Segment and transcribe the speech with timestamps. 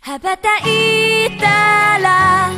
[0.00, 2.50] 羽ばたいたら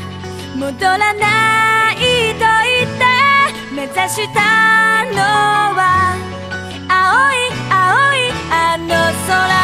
[0.57, 1.97] 戻らない
[2.35, 3.05] と言って
[3.75, 5.17] 目指したの
[5.75, 6.17] は
[6.89, 8.89] 青い青いあの
[9.27, 9.59] 空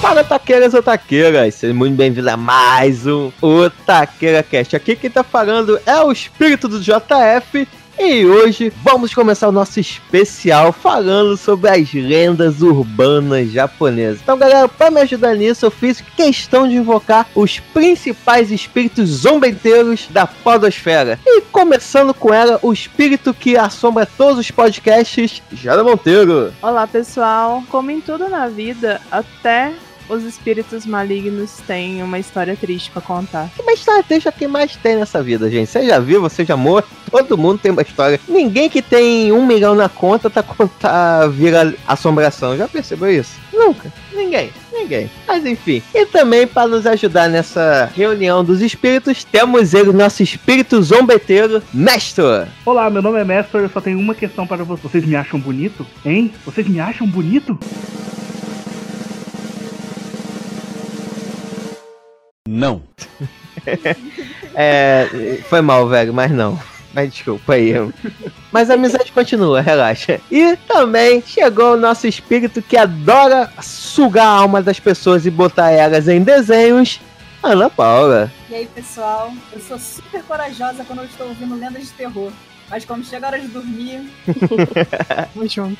[0.00, 1.54] Fala, taqueiras ou taqueiras!
[1.56, 4.76] Sejam muito bem-vindos a mais um Otaqueira Cast.
[4.76, 7.66] Aqui quem tá falando é o espírito do JF
[7.99, 14.19] e hoje vamos começar o nosso especial falando sobre as lendas urbanas japonesas.
[14.21, 20.07] Então, galera, para me ajudar nisso, eu fiz questão de invocar os principais espíritos zombeteiros
[20.09, 21.19] da podosfera.
[21.25, 26.53] E começando com ela, o espírito que assombra todos os podcasts, Jana Monteiro.
[26.61, 27.63] Olá, pessoal.
[27.69, 29.73] Como em tudo na vida, até
[30.11, 33.49] os espíritos malignos têm uma história triste pra contar.
[33.55, 35.69] Que uma história triste é o que mais tem nessa vida, gente.
[35.69, 36.57] Você já viu, você já
[37.09, 38.19] todo mundo tem uma história.
[38.27, 42.57] Ninguém que tem um milhão na conta tá contar vira assombração.
[42.57, 43.39] Já percebeu isso?
[43.53, 43.91] Nunca.
[44.13, 44.51] Ninguém.
[44.71, 45.09] Ninguém.
[45.27, 45.81] Mas enfim.
[45.93, 52.47] E também para nos ajudar nessa reunião dos espíritos, temos ele, nosso espírito zombeteiro, Mestre.
[52.65, 54.91] Olá, meu nome é Mestor, eu só tenho uma questão para vocês.
[54.91, 55.85] Vocês me acham bonito?
[56.05, 56.33] Hein?
[56.45, 57.57] Vocês me acham bonito?
[62.51, 62.81] Não.
[64.53, 66.59] é, foi mal, velho, mas não.
[66.93, 67.71] Mas desculpa aí.
[68.51, 70.19] Mas a amizade continua, relaxa.
[70.29, 75.71] E também chegou o nosso espírito que adora sugar a alma das pessoas e botar
[75.71, 76.99] elas em desenhos.
[77.41, 78.29] Ana Paula.
[78.49, 79.31] E aí, pessoal?
[79.53, 82.31] Eu sou super corajosa quando eu estou ouvindo lendas de terror.
[82.71, 84.09] Mas quando chega a hora de dormir.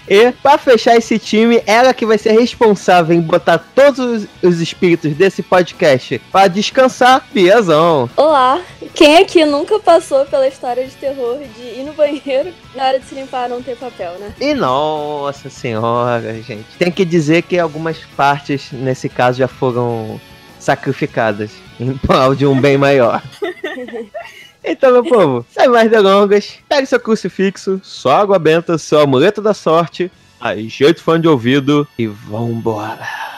[0.07, 5.13] E pra fechar esse time, ela que vai ser responsável em botar todos os espíritos
[5.13, 8.09] desse podcast pra descansar, Piazão.
[8.17, 8.61] Olá,
[8.93, 13.05] quem aqui nunca passou pela história de terror de ir no banheiro na hora de
[13.05, 14.33] se limpar não ter papel, né?
[14.41, 16.65] E nossa senhora, gente.
[16.77, 20.19] Tem que dizer que algumas partes, nesse caso, já foram
[20.59, 23.21] sacrificadas em prol de um bem maior.
[24.63, 29.53] Então, meu povo, sem mais delongas, pegue seu crucifixo, sua água benta, seu amuleto da
[29.53, 33.30] sorte, ajeite o fone de ouvido e vambora.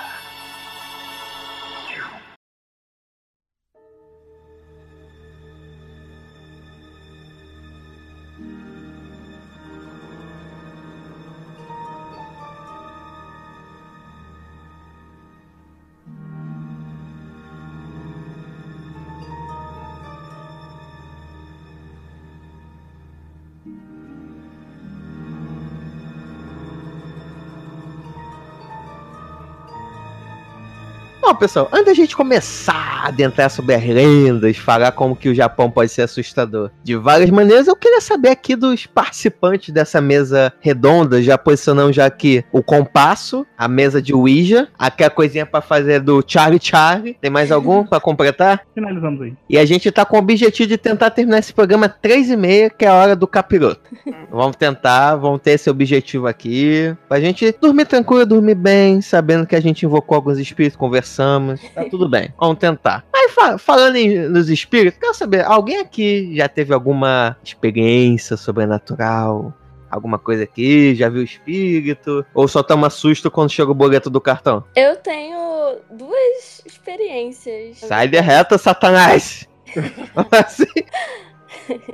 [31.34, 35.34] Bom, pessoal, antes da gente começar a adentrar sobre as lendas, falar como que o
[35.34, 40.54] Japão pode ser assustador de várias maneiras, eu queria saber aqui dos participantes dessa mesa
[40.60, 45.60] redonda, já posicionamos já aqui o compasso, a mesa de Ouija, aqui a coisinha pra
[45.60, 47.18] fazer do Charlie Charlie.
[47.20, 48.62] Tem mais algum pra completar?
[48.76, 49.34] Finalizamos aí.
[49.50, 52.38] E a gente tá com o objetivo de tentar terminar esse programa às três e
[52.38, 53.90] meia, que é a hora do capiroto.
[54.30, 59.56] vamos tentar, vamos ter esse objetivo aqui, pra gente dormir tranquilo, dormir bem, sabendo que
[59.56, 60.78] a gente invocou alguns espíritos,
[61.24, 62.34] conversamos, tá tudo bem.
[62.40, 63.06] Vamos tentar.
[63.12, 69.54] Mas fa- falando em, nos espíritos, quero saber, alguém aqui já teve alguma experiência sobrenatural?
[69.90, 70.96] Alguma coisa aqui?
[70.96, 72.26] Já viu espírito?
[72.34, 74.64] Ou só toma susto quando chega o boleto do cartão?
[74.76, 77.78] Eu tenho duas experiências.
[77.78, 79.48] Sai de reta, Satanás!
[80.32, 80.66] assim,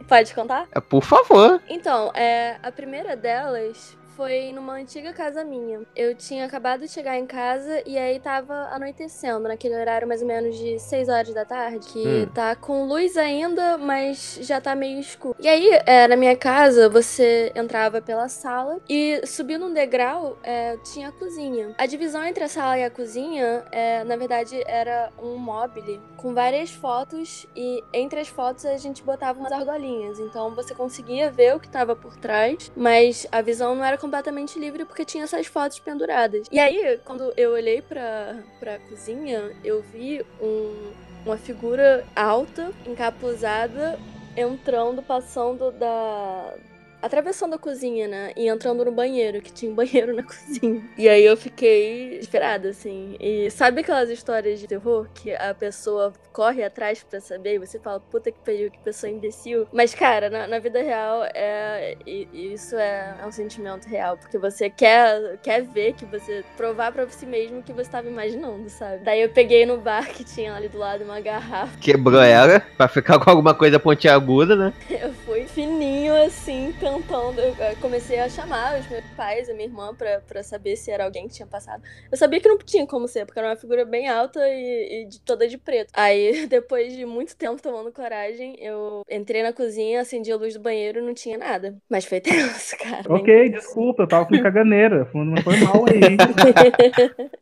[0.08, 0.66] Pode contar?
[0.74, 1.62] é, por favor.
[1.70, 5.80] Então, é, a primeira delas foi numa antiga casa minha.
[5.96, 10.28] Eu tinha acabado de chegar em casa e aí tava anoitecendo, naquele horário mais ou
[10.28, 12.26] menos de 6 horas da tarde, que Hum.
[12.36, 15.38] tá com luz ainda, mas já tá meio escuro.
[15.40, 20.76] E aí, é, na minha casa, você entrava pela sala e subindo um degrau, é,
[20.84, 21.74] tinha a cozinha.
[21.78, 26.34] A divisão entre a sala e a cozinha, é, na verdade, era um mobile com
[26.34, 30.20] várias fotos e entre as fotos a gente botava umas argolinhas.
[30.20, 34.58] Então você conseguia ver o que tava por trás, mas a visão não era completamente
[34.58, 36.48] livre porque tinha essas fotos penduradas.
[36.52, 40.92] E aí, quando eu olhei pra, pra cozinha, eu vi um,
[41.26, 44.00] uma figura alta, encapuzada,
[44.36, 46.56] entrando, passando da.
[47.02, 48.32] Atravessando a cozinha, né?
[48.36, 50.84] E entrando no banheiro, que tinha um banheiro na cozinha.
[50.98, 53.16] E aí eu fiquei esperada, assim.
[53.20, 57.80] E sabe aquelas histórias de terror que a pessoa corre atrás pra saber e você
[57.80, 59.68] fala, puta que pariu, que pessoa imbecil.
[59.72, 64.18] Mas, cara, na, na vida real, é, e- e isso é, é um sentimento real.
[64.18, 66.44] Porque você quer, quer ver que você.
[66.58, 69.04] provar pra si mesmo que você tava imaginando, sabe?
[69.04, 71.78] Daí eu peguei no bar que tinha ali do lado uma garrafa.
[71.80, 74.74] Quebrou ela pra ficar com alguma coisa pontiaguda, né?
[74.90, 77.40] Eu fui fininho assim, tentando.
[77.42, 81.04] Eu comecei a chamar os meus pais, a minha irmã, pra, pra saber se era
[81.06, 81.82] alguém que tinha passado.
[82.12, 85.06] Eu sabia que não tinha como ser, porque era uma figura bem alta e, e
[85.06, 85.92] de- toda de preto.
[85.94, 90.60] Aí, depois de muito tempo tomando coragem, eu entrei na cozinha, acendi a luz do
[90.60, 91.76] banheiro e não tinha nada.
[91.90, 93.04] Mas foi tenso, cara.
[93.04, 93.52] bem Ok, tenso.
[93.66, 95.06] desculpa, eu tava com caganeira.
[95.12, 96.00] Foi não foi mal aí.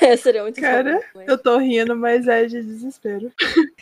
[0.00, 3.30] É, Seria muito Cara, mas- Eu tô rindo, mas é de desespero.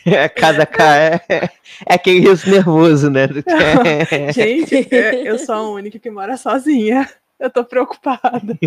[0.05, 1.49] É, cada cara é,
[1.87, 3.27] é aquele riso nervoso, né?
[3.27, 3.49] do que-
[4.33, 4.87] Gente,
[5.25, 7.09] eu sou a única que mora sozinha.
[7.39, 8.57] Eu tô preocupada.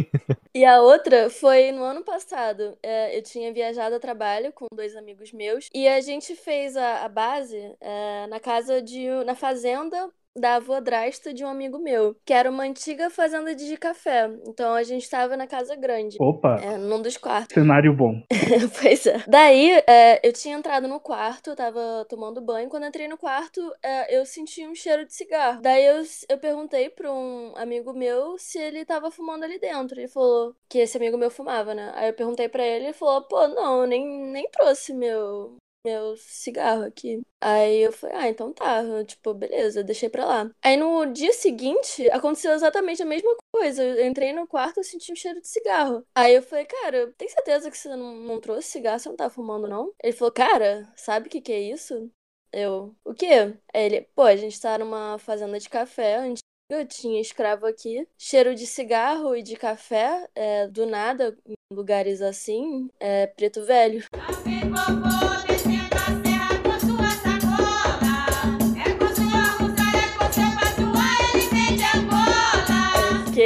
[0.54, 2.76] E a outra foi no ano passado.
[2.82, 7.04] É, eu tinha viajado a trabalho com dois amigos meus e a gente fez a,
[7.04, 9.08] a base é, na casa de.
[9.24, 14.30] na fazenda da avodrasta de um amigo meu, que era uma antiga fazenda de café.
[14.46, 16.16] Então a gente tava na casa grande.
[16.20, 17.54] Opa, É, num dos quartos.
[17.54, 18.20] cenário bom.
[18.80, 19.24] pois é.
[19.26, 22.68] Daí, é, eu tinha entrado no quarto, eu tava tomando banho.
[22.68, 25.60] Quando eu entrei no quarto, é, eu senti um cheiro de cigarro.
[25.62, 29.98] Daí eu, eu perguntei pra um amigo meu se ele tava fumando ali dentro.
[29.98, 31.92] Ele falou que esse amigo meu fumava, né?
[31.94, 35.56] Aí eu perguntei pra ele, ele falou, pô, não, nem, nem trouxe meu.
[35.86, 37.22] Meu cigarro aqui.
[37.40, 38.82] Aí eu falei, ah, então tá.
[38.82, 40.50] Eu, tipo, beleza, eu deixei pra lá.
[40.60, 43.84] Aí no dia seguinte, aconteceu exatamente a mesma coisa.
[43.84, 46.04] Eu entrei no quarto e senti um cheiro de cigarro.
[46.12, 48.98] Aí eu falei, cara, tem certeza que você não, não trouxe cigarro?
[48.98, 49.92] Você não tá fumando, não?
[50.02, 52.10] Ele falou, cara, sabe o que que é isso?
[52.52, 53.54] Eu, o quê?
[53.72, 58.08] Aí ele, pô, a gente tá numa fazenda de café antiga, tinha escravo aqui.
[58.18, 64.02] Cheiro de cigarro e de café, é, do nada, em lugares assim, é preto velho.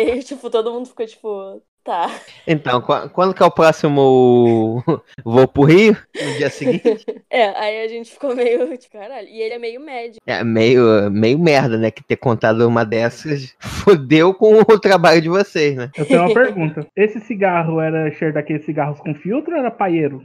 [0.00, 2.10] Aí tipo, todo mundo ficou tipo, tá.
[2.46, 4.82] Então, qu- quando que é o próximo
[5.24, 5.96] voo pro Rio?
[6.14, 7.04] No dia seguinte?
[7.32, 9.28] É, aí a gente ficou meio, tipo, caralho.
[9.28, 10.20] E ele é meio médico.
[10.26, 11.88] É meio, meio merda, né?
[11.88, 15.90] Que ter contado uma dessas fodeu com o trabalho de vocês, né?
[15.96, 16.84] Eu tenho uma pergunta.
[16.96, 20.24] Esse cigarro era cheiro daqueles cigarros com filtro ou era paieiro?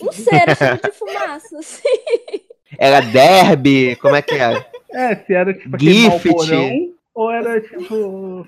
[0.00, 1.82] Não sei, era cheiro de fumaça, assim.
[2.78, 4.64] Era derby, como é que era?
[4.90, 6.28] É, se era tipo aquele Gift.
[6.28, 7.94] malborão ou era tipo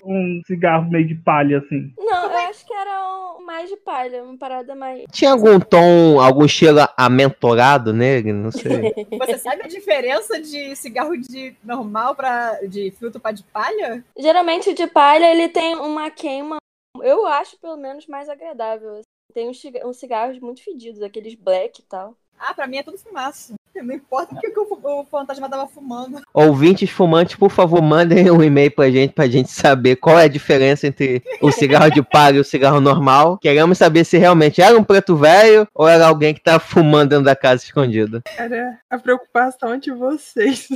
[0.05, 1.93] um cigarro meio de palha, assim.
[1.99, 5.05] Não, eu acho que era um, mais de palha, uma parada mais.
[5.13, 8.33] Tinha algum tom, algum cheiro amentorado nele?
[8.33, 8.93] Não sei.
[9.19, 14.05] Você sabe a diferença de cigarro de normal para de filtro para de palha?
[14.19, 16.57] Geralmente o de palha ele tem uma queima,
[17.03, 18.93] eu acho pelo menos mais agradável.
[18.95, 19.03] assim.
[19.33, 22.17] Tem uns, ciga- uns cigarros muito fedidos, aqueles black e tal.
[22.39, 23.55] Ah, pra mim é tudo fumaça.
[23.83, 26.23] Não importa o que, que o, o fantasma tava fumando.
[26.33, 30.29] Ouvintes fumantes, por favor, mandem um e-mail pra gente, pra gente saber qual é a
[30.29, 33.39] diferença entre o cigarro de palha e o cigarro normal.
[33.39, 37.25] Queremos saber se realmente era um preto velho ou era alguém que tava fumando dentro
[37.25, 38.23] da casa escondido.
[38.37, 40.69] Cara, a preocupação de vocês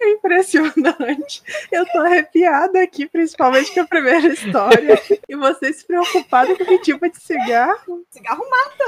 [0.00, 1.42] é impressionante.
[1.70, 5.00] Eu tô arrepiada aqui, principalmente com a primeira história.
[5.28, 8.04] E vocês preocupados com que tipo de cigarro?
[8.10, 8.44] Cigarro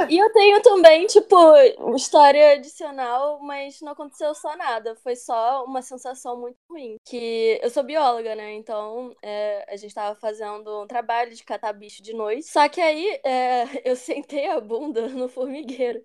[0.09, 1.37] E eu tenho também, tipo,
[1.79, 4.97] uma história adicional, mas não aconteceu só nada.
[4.97, 6.97] Foi só uma sensação muito ruim.
[7.05, 8.55] Que eu sou bióloga, né?
[8.55, 12.47] Então é, a gente tava fazendo um trabalho de catar bicho de noite.
[12.47, 16.01] Só que aí é, eu sentei a bunda no formigueiro.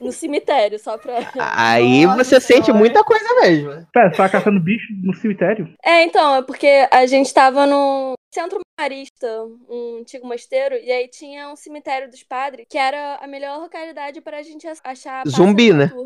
[0.00, 1.18] No cemitério, só pra.
[1.38, 2.78] Aí Nossa você sente Senhora.
[2.78, 3.86] muita coisa mesmo.
[3.92, 5.74] Pera, você tava caçando bicho no cemitério?
[5.84, 9.26] É, então, é porque a gente tava no centro marista,
[9.68, 14.20] um antigo mosteiro, e aí tinha um cemitério dos padres, que era a melhor localidade
[14.20, 15.90] pra gente ach- achar Zumbi, né?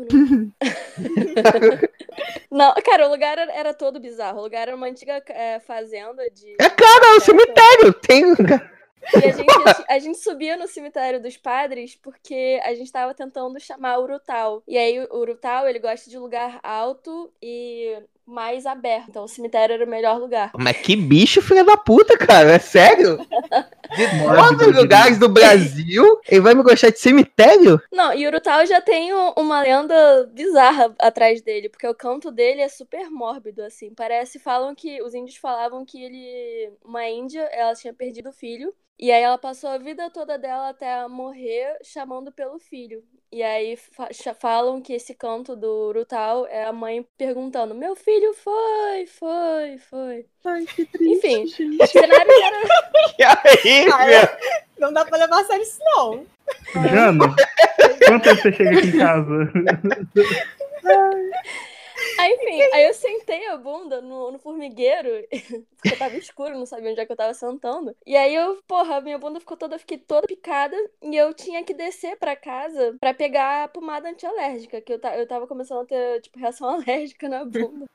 [2.49, 4.39] Não, cara, o lugar era, era todo bizarro.
[4.39, 6.55] O lugar era uma antiga é, fazenda de.
[6.59, 7.93] É claro, é um cemitério.
[7.93, 8.23] Tem.
[9.13, 13.59] E a gente, a gente subia no cemitério dos padres porque a gente tava tentando
[13.59, 14.63] chamar o Urutau.
[14.67, 19.09] E aí o Urutau, ele gosta de lugar alto e mais aberto.
[19.09, 20.51] Então o cemitério era o melhor lugar.
[20.57, 22.53] Mas que bicho, filha da puta, cara.
[22.53, 23.17] É sério?
[23.95, 27.79] De todos os lugares do Brasil, ele vai me gostar de cemitério?
[27.91, 32.61] Não, e Urutau já tem um- uma lenda bizarra atrás dele, porque o canto dele
[32.61, 33.93] é super mórbido, assim.
[33.93, 38.73] Parece, falam que, os índios falavam que ele, uma índia, ela tinha perdido o filho,
[38.97, 43.03] e aí ela passou a vida toda dela até morrer chamando pelo filho.
[43.33, 43.75] E aí
[44.39, 50.25] falam que esse canto do Urutau é a mãe perguntando: Meu filho foi, foi, foi.
[50.45, 51.27] Ai, que triste.
[51.27, 51.77] Enfim.
[51.81, 52.61] O cenário era.
[53.17, 54.29] E aí, meu?
[54.77, 56.23] Não dá pra levar a sério isso, não.
[56.91, 57.35] Jana,
[58.05, 59.51] quanto tempo você chega aqui em casa?
[62.17, 65.09] Aí, enfim, aí eu sentei a bunda no, no formigueiro,
[65.77, 67.95] porque tava escuro, não sabia onde é que eu tava sentando.
[68.05, 71.73] E aí eu, porra, minha bunda ficou toda, fiquei toda picada e eu tinha que
[71.73, 75.85] descer pra casa pra pegar a pomada antialérgica, que eu, ta, eu tava começando a
[75.85, 77.85] ter, tipo, reação alérgica na bunda.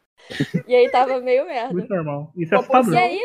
[0.67, 1.73] E aí tava meio merda.
[1.73, 2.33] Muito normal.
[2.37, 2.99] Isso é E padrão.
[2.99, 3.21] aí,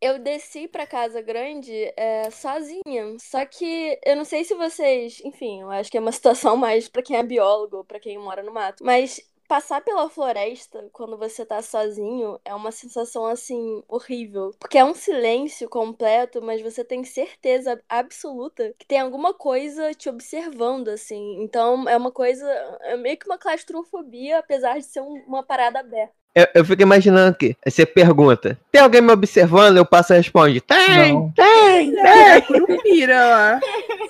[0.00, 3.16] eu desci pra casa grande é, sozinha.
[3.20, 5.20] Só que eu não sei se vocês.
[5.24, 8.42] Enfim, eu acho que é uma situação mais pra quem é biólogo, pra quem mora
[8.42, 8.84] no mato.
[8.84, 9.20] Mas
[9.52, 14.50] passar pela floresta quando você tá sozinho é uma sensação assim horrível.
[14.58, 20.08] Porque é um silêncio completo, mas você tem certeza absoluta que tem alguma coisa te
[20.08, 21.42] observando, assim.
[21.42, 22.46] Então é uma coisa.
[22.80, 26.21] É meio que uma claustrofobia, apesar de ser um- uma parada aberta.
[26.34, 27.56] Eu, eu fico imaginando aqui.
[27.64, 29.76] Aí você pergunta: tem alguém me observando?
[29.76, 31.30] Eu passo e responde: tem, Não.
[31.32, 32.42] tem, tem.
[32.46, 33.60] curupira lá.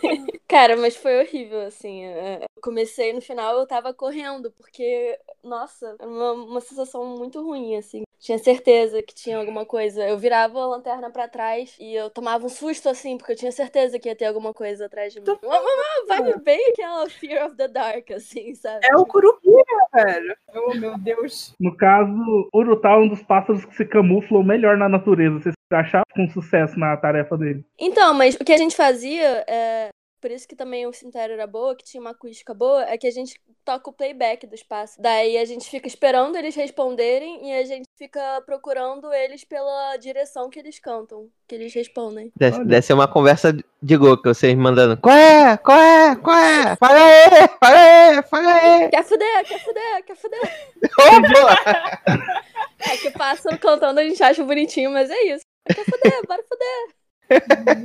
[0.48, 2.04] Cara, mas foi horrível, assim.
[2.04, 7.42] é, Eu comecei no final, eu tava correndo, porque, nossa, era uma, uma sensação muito
[7.42, 8.02] ruim, assim.
[8.22, 10.06] Tinha certeza que tinha alguma coisa.
[10.06, 13.50] Eu virava a lanterna pra trás e eu tomava um susto, assim, porque eu tinha
[13.50, 15.26] certeza que ia ter alguma coisa atrás de mim.
[15.42, 18.86] Uma, uma vibe bem aquela Fear of the Dark, assim, sabe?
[18.88, 20.36] É o curupira, velho.
[20.54, 21.52] Oh, meu Deus.
[21.58, 25.40] No caso, Urutá é um dos pássaros que se camuflam melhor na natureza.
[25.40, 27.64] Vocês acharam com sucesso na tarefa dele.
[27.76, 29.88] Então, mas o que a gente fazia, é,
[30.22, 33.08] por isso que também o cemitério era boa, que tinha uma acústica boa, é que
[33.08, 35.02] a gente toca o playback do espaço.
[35.02, 40.48] Daí a gente fica esperando eles responderem e a gente fica procurando eles pela direção
[40.48, 42.30] que eles cantam, que eles respondem.
[42.36, 42.66] Deve, Olha.
[42.66, 43.52] deve ser uma conversa
[43.82, 44.96] de louco, vocês mandando.
[44.96, 45.56] Qual é?
[45.56, 46.14] Qual é?
[46.14, 46.76] Qual é?
[46.76, 47.48] Fala aí!
[47.60, 48.22] Fala aí!
[48.22, 48.90] Fala aí!
[48.90, 50.40] Quer fuder, quer fuder, quer fuder.
[51.00, 52.32] Ô, boa!
[52.78, 55.44] É que pássaro cantando a gente acha bonitinho, mas é isso.
[55.66, 57.01] Quer fuder, bora fuder.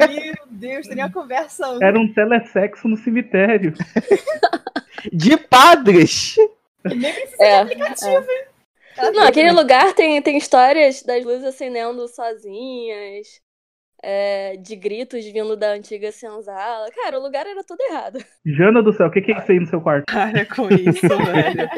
[0.07, 1.77] Meu Deus, teria uma conversa.
[1.81, 3.73] Era um telesexo no cemitério.
[5.11, 6.35] De padres!
[6.83, 8.45] Nem precisa É, de aplicativo, hein?
[8.95, 13.39] Tá Não, aquele lugar tem, tem histórias das luzes acendendo sozinhas,
[14.09, 16.87] é, de gritos vindo da antiga senzala.
[16.95, 18.23] Cara, o lugar era tudo errado.
[18.45, 20.05] Jana do céu, o que, que é isso aí no seu quarto?
[20.05, 21.69] Para com isso, velho.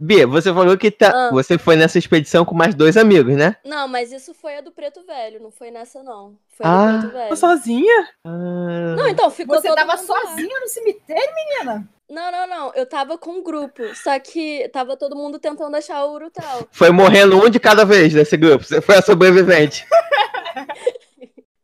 [0.00, 1.30] Bia, você falou que tá, Ah.
[1.30, 3.56] você foi nessa expedição com mais dois amigos, né?
[3.62, 6.34] Não, mas isso foi a do Preto Velho, não foi nessa, não.
[6.56, 6.92] Foi a Ah.
[6.92, 7.28] do Preto Velho.
[7.28, 8.08] Tô sozinha?
[8.24, 10.20] Ah, Não, então, ficou Você todo tava mundo lá.
[10.22, 11.86] sozinha no cemitério, menina?
[12.08, 12.72] Não, não, não.
[12.74, 13.82] Eu tava com um grupo.
[13.96, 16.66] Só que tava todo mundo tentando achar o Urutau.
[16.70, 18.64] Foi morrendo um de cada vez nesse grupo.
[18.64, 19.84] Você foi a sobrevivente.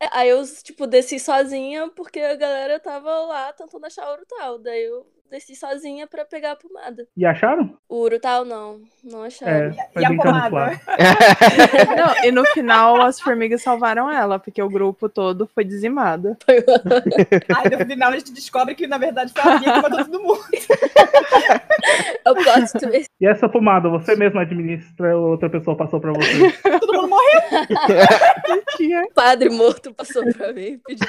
[0.03, 4.59] É, Aí eu, tipo, desci sozinha porque a galera tava lá tentando achar o Urutau.
[4.59, 7.07] Daí eu desci sozinha pra pegar a pomada.
[7.17, 7.75] E acharam?
[7.89, 8.81] O Urutau não.
[9.03, 9.51] Não acharam.
[9.51, 10.79] É, foi E a pomada?
[11.97, 16.37] Não, e no final as formigas salvaram ela, porque o grupo todo foi dizimado.
[16.47, 20.21] Aí no final a gente descobre que na verdade foi a Bia que matou todo
[20.21, 20.43] mundo.
[22.25, 23.09] Eu posso twist.
[23.19, 26.51] E essa pomada, você mesmo administra ou outra pessoa passou pra você?
[26.79, 27.41] Todo mundo morreu.
[29.09, 30.79] O padre morto passou pra mim.
[30.85, 31.07] Pediu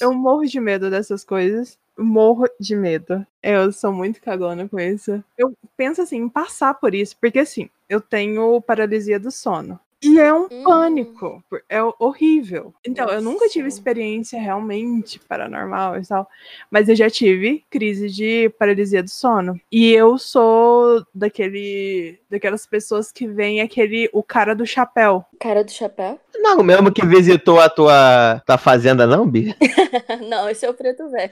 [0.00, 1.78] Eu morro de medo dessas coisas.
[1.98, 3.26] Morro de medo.
[3.42, 5.22] Eu sou muito cagona com isso.
[5.36, 9.78] Eu penso assim, em passar por isso, porque assim, eu tenho paralisia do sono.
[10.02, 10.62] E é um Hum.
[10.64, 11.44] pânico.
[11.68, 12.72] É horrível.
[12.86, 16.26] Então, eu nunca tive experiência realmente paranormal e tal.
[16.70, 19.60] Mas eu já tive crise de paralisia do sono.
[19.70, 22.18] E eu sou daquele.
[22.30, 24.08] daquelas pessoas que vem aquele.
[24.12, 25.24] o cara do chapéu.
[25.38, 26.18] Cara do chapéu?
[26.36, 29.54] Não, mesmo que visitou a tua, tua fazenda, não, Bia?
[30.28, 31.30] Não, esse é o preto velho.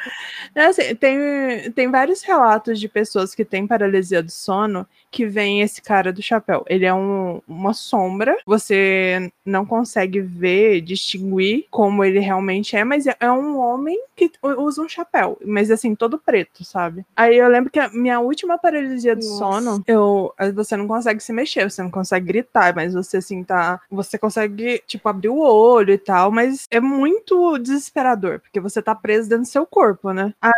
[0.55, 5.63] É assim, tem, tem vários relatos de pessoas que têm paralisia do sono que vem
[5.63, 6.65] esse cara do chapéu.
[6.69, 13.07] Ele é um- uma sombra, você não consegue ver, distinguir como ele realmente é, mas
[13.07, 17.05] é, é um homem que usa um chapéu, mas assim, todo preto, sabe?
[17.17, 19.39] Aí eu lembro que a minha última paralisia do Nossa.
[19.39, 23.81] sono, eu, você não consegue se mexer, você não consegue gritar, mas você assim tá.
[23.91, 28.95] Você consegue, tipo, abrir o olho e tal, mas é muito desesperador, porque você tá
[28.95, 30.35] preso dentro do seu corpo, né?
[30.41, 30.53] Aí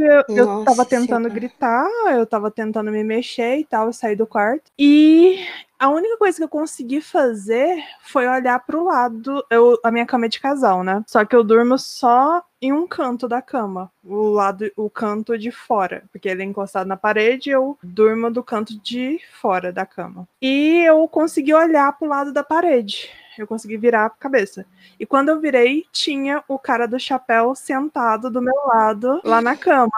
[0.00, 4.70] eu, eu tava tentando gritar, eu tava tentando me mexer e tal, saí do quarto.
[4.78, 5.44] E
[5.78, 9.44] a única coisa que eu consegui fazer foi olhar pro lado.
[9.50, 11.04] Eu, a minha cama é de casal, né?
[11.06, 15.50] Só que eu durmo só em um canto da cama, o lado, o canto de
[15.50, 20.26] fora, porque ele é encostado na parede, eu durmo do canto de fora da cama.
[20.40, 23.10] E eu consegui olhar pro lado da parede.
[23.38, 24.64] Eu consegui virar a cabeça.
[24.98, 29.54] E quando eu virei, tinha o cara do chapéu sentado do meu lado, lá na
[29.54, 29.92] cama.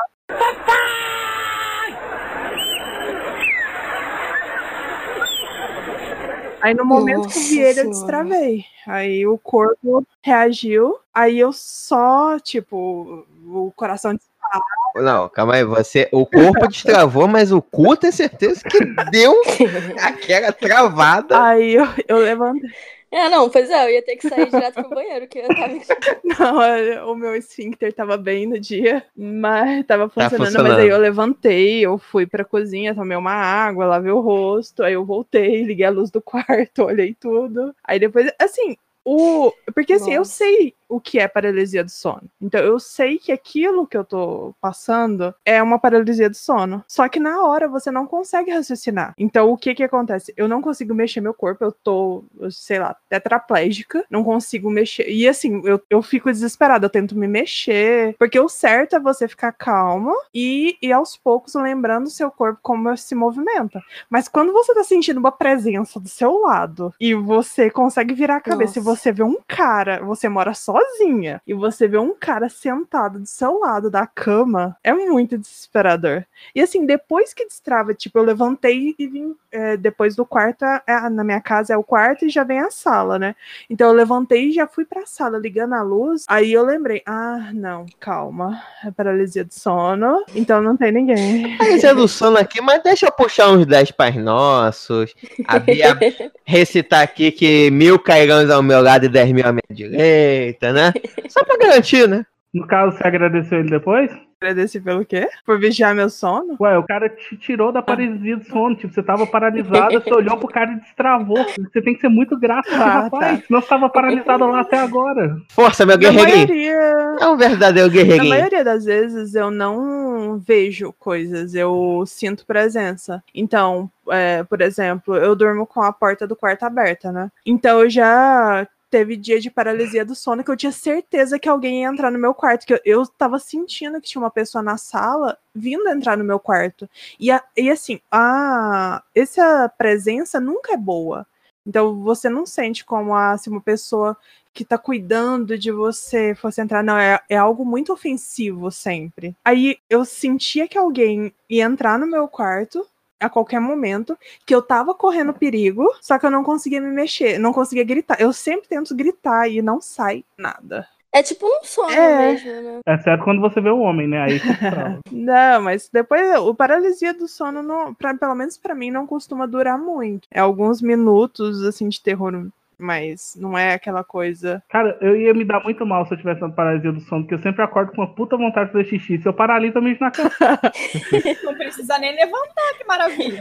[6.61, 8.65] Aí no momento que eu vi Nossa ele, eu destravei.
[8.87, 10.99] Aí o corpo reagiu.
[11.15, 14.65] Aí eu só, tipo, o coração disparou
[14.97, 16.09] Não, calma aí, você.
[16.13, 18.79] O corpo destravou, mas o cu tem certeza que
[19.11, 19.35] deu
[20.03, 21.43] aquela travada.
[21.43, 22.71] Aí eu, eu levantei.
[23.11, 25.73] É, não, pois é, eu ia ter que sair direto pro banheiro, que eu tava.
[26.25, 30.81] Não, olha, o meu esfíncter tava bem no dia, mas tava funcionando, Mas funcionando.
[30.81, 35.05] aí eu levantei, eu fui pra cozinha, tomei uma água, lavei o rosto, aí eu
[35.07, 37.75] voltei, liguei a luz do quarto, olhei tudo.
[37.83, 39.53] Aí depois, assim, o.
[39.75, 40.33] Porque assim, eu Nossa.
[40.33, 42.23] sei o que é paralisia do sono.
[42.41, 46.85] Então eu sei que aquilo que eu tô passando é uma paralisia do sono.
[46.89, 49.15] Só que na hora você não consegue raciocinar.
[49.19, 50.33] Então o que que acontece?
[50.37, 55.09] Eu não consigo mexer meu corpo, eu tô, sei lá, tetraplégica, não consigo mexer.
[55.09, 59.29] E assim, eu, eu fico desesperada, eu tento me mexer, porque o certo é você
[59.29, 63.83] ficar calma e, e aos poucos lembrando o seu corpo como se movimenta.
[64.09, 68.41] Mas quando você tá sentindo uma presença do seu lado e você consegue virar a
[68.41, 68.91] cabeça Nossa.
[68.91, 73.27] e você vê um cara, você mora sozinha, e você vê um cara sentado do
[73.27, 76.25] seu lado da cama, é muito desesperador.
[76.55, 79.35] E assim, depois que destrava, tipo, eu levantei e vim.
[79.51, 82.71] é, depois do quarto, é- na minha casa é o quarto e já vem a
[82.71, 83.35] sala, né?
[83.71, 86.25] Então eu levantei e já fui pra sala ligando a luz.
[86.29, 91.57] Aí eu lembrei: ah, não, calma, é paralisia do sono, então não tem ninguém.
[91.57, 95.15] Paralisia do sono aqui, mas deixa eu puxar uns 10 pais nossos.
[95.47, 95.97] A Bia
[96.45, 100.93] recitar aqui que mil cairões ao meu lado e 10 mil à minha direita, né?
[101.29, 102.25] Só pra garantir, né?
[102.53, 104.11] No caso, você agradeceu ele depois?
[104.41, 105.29] Agradeci pelo quê?
[105.45, 106.57] Por vigiar meu sono?
[106.61, 108.75] Ué, o cara te tirou da paralisia do sono.
[108.77, 111.45] Tipo, você tava paralisada, você olhou pro cara e destravou.
[111.45, 113.45] Você tem que ser muito grato, Ah, rapaz.
[113.47, 115.37] Senão você tava paralisada lá até agora.
[115.51, 116.37] Força, meu Na guerreirinho.
[116.79, 118.31] maioria, É um verdadeiro Na guerreirinho.
[118.31, 123.23] maioria das vezes eu não vejo coisas, eu sinto presença.
[123.35, 127.29] Então, é, por exemplo, eu durmo com a porta do quarto aberta, né?
[127.45, 131.83] Então eu já teve dia de paralisia do sono que eu tinha certeza que alguém
[131.83, 134.77] ia entrar no meu quarto, que eu, eu tava sentindo que tinha uma pessoa na
[134.77, 136.89] sala vindo entrar no meu quarto.
[137.19, 141.27] E, a- e assim, a, essa presença nunca é boa.
[141.67, 144.17] Então você não sente como a, assim, uma pessoa
[144.55, 146.83] que tá cuidando de você fosse entrar.
[146.83, 149.37] Não, é, é algo muito ofensivo sempre.
[149.45, 152.87] Aí eu sentia que alguém ia entrar no meu quarto
[153.21, 157.39] a qualquer momento, que eu tava correndo perigo, só que eu não conseguia me mexer,
[157.39, 158.21] não conseguia gritar.
[158.21, 160.87] Eu sempre tento gritar e não sai nada.
[161.11, 162.33] É tipo um sonho É.
[162.33, 162.81] mesmo, né?
[162.87, 164.21] Exceto quando você vê o homem, né?
[164.23, 164.39] Aí.
[165.11, 169.47] Não, mas depois o paralisia do sono, não, pra, pelo menos pra mim, não costuma
[169.47, 170.29] durar muito.
[170.31, 172.31] É alguns minutos assim de terror,
[172.79, 174.63] mas não é aquela coisa.
[174.69, 177.35] Cara, eu ia me dar muito mal se eu tivesse na paralisia do sono, porque
[177.35, 179.19] eu sempre acordo com uma puta vontade de fazer xixi.
[179.19, 180.31] Se eu paraliso, eu mijo na cama.
[181.45, 183.39] Não precisa nem levantar, que maravilha.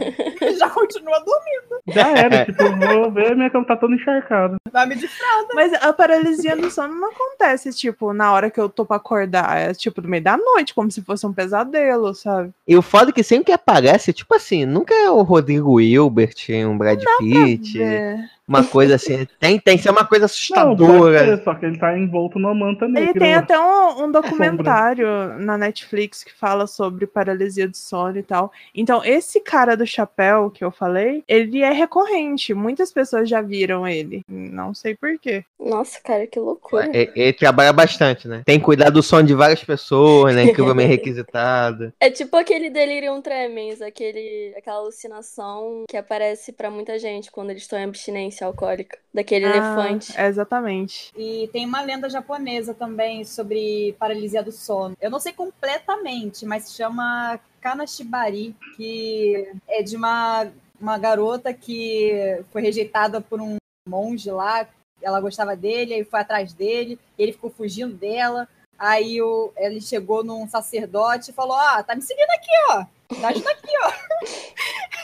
[0.58, 1.82] Já continua dormindo.
[1.88, 4.56] Já era, tipo, eu vou ver, minha cama tá toda encharcada.
[4.72, 5.54] Dorme de fralda.
[5.54, 9.56] Mas a paralisia do sono não acontece, tipo, na hora que eu tô pra acordar.
[9.58, 12.50] É tipo no meio da noite, como se fosse um pesadelo, sabe?
[12.66, 16.34] E o foda é que sempre que aparece, tipo assim, nunca é o Rodrigo Hilbert,
[16.66, 18.18] um Brad Pitt, É.
[18.48, 19.26] uma coisa assim.
[19.38, 21.18] Tem, tem que ser uma coisa Não, assustadora.
[21.36, 23.20] ser, só que ele tá envolto numa manta Ele negra.
[23.20, 25.06] tem até um, um documentário
[25.38, 28.50] na Netflix que fala sobre paralisia do sono e tal.
[28.74, 32.54] Então, esse cara do chapéu que eu falei, ele é recorrente.
[32.54, 34.22] Muitas pessoas já viram ele.
[34.28, 35.44] Não sei porquê.
[35.58, 36.88] Nossa, cara, que loucura.
[36.92, 38.42] Ele, ele trabalha bastante, né?
[38.46, 40.44] Tem que cuidar do som de várias pessoas, né?
[40.44, 41.92] Incrivelmente requisitado.
[42.00, 47.62] É tipo aquele delirium tremens, aquele, aquela alucinação que aparece pra muita gente quando eles
[47.62, 48.98] estão em abstinência alcoólica.
[49.12, 50.12] Daquele elefante.
[50.16, 51.12] é, exatamente.
[51.16, 54.96] E tem uma lenda japonesa também sobre paralisia do sono.
[55.00, 60.46] Eu não sei completamente, mas se chama Kanashibari, que é de uma,
[60.80, 63.56] uma garota que foi rejeitada por um
[63.88, 64.68] monge lá.
[65.00, 68.48] Ela gostava dele, aí foi atrás dele, ele ficou fugindo dela.
[68.78, 72.84] Aí o, ele chegou num sacerdote e falou: Ah, tá me seguindo aqui, ó.
[73.20, 73.92] Tá ajuda aqui, ó.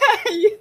[0.29, 0.59] Aí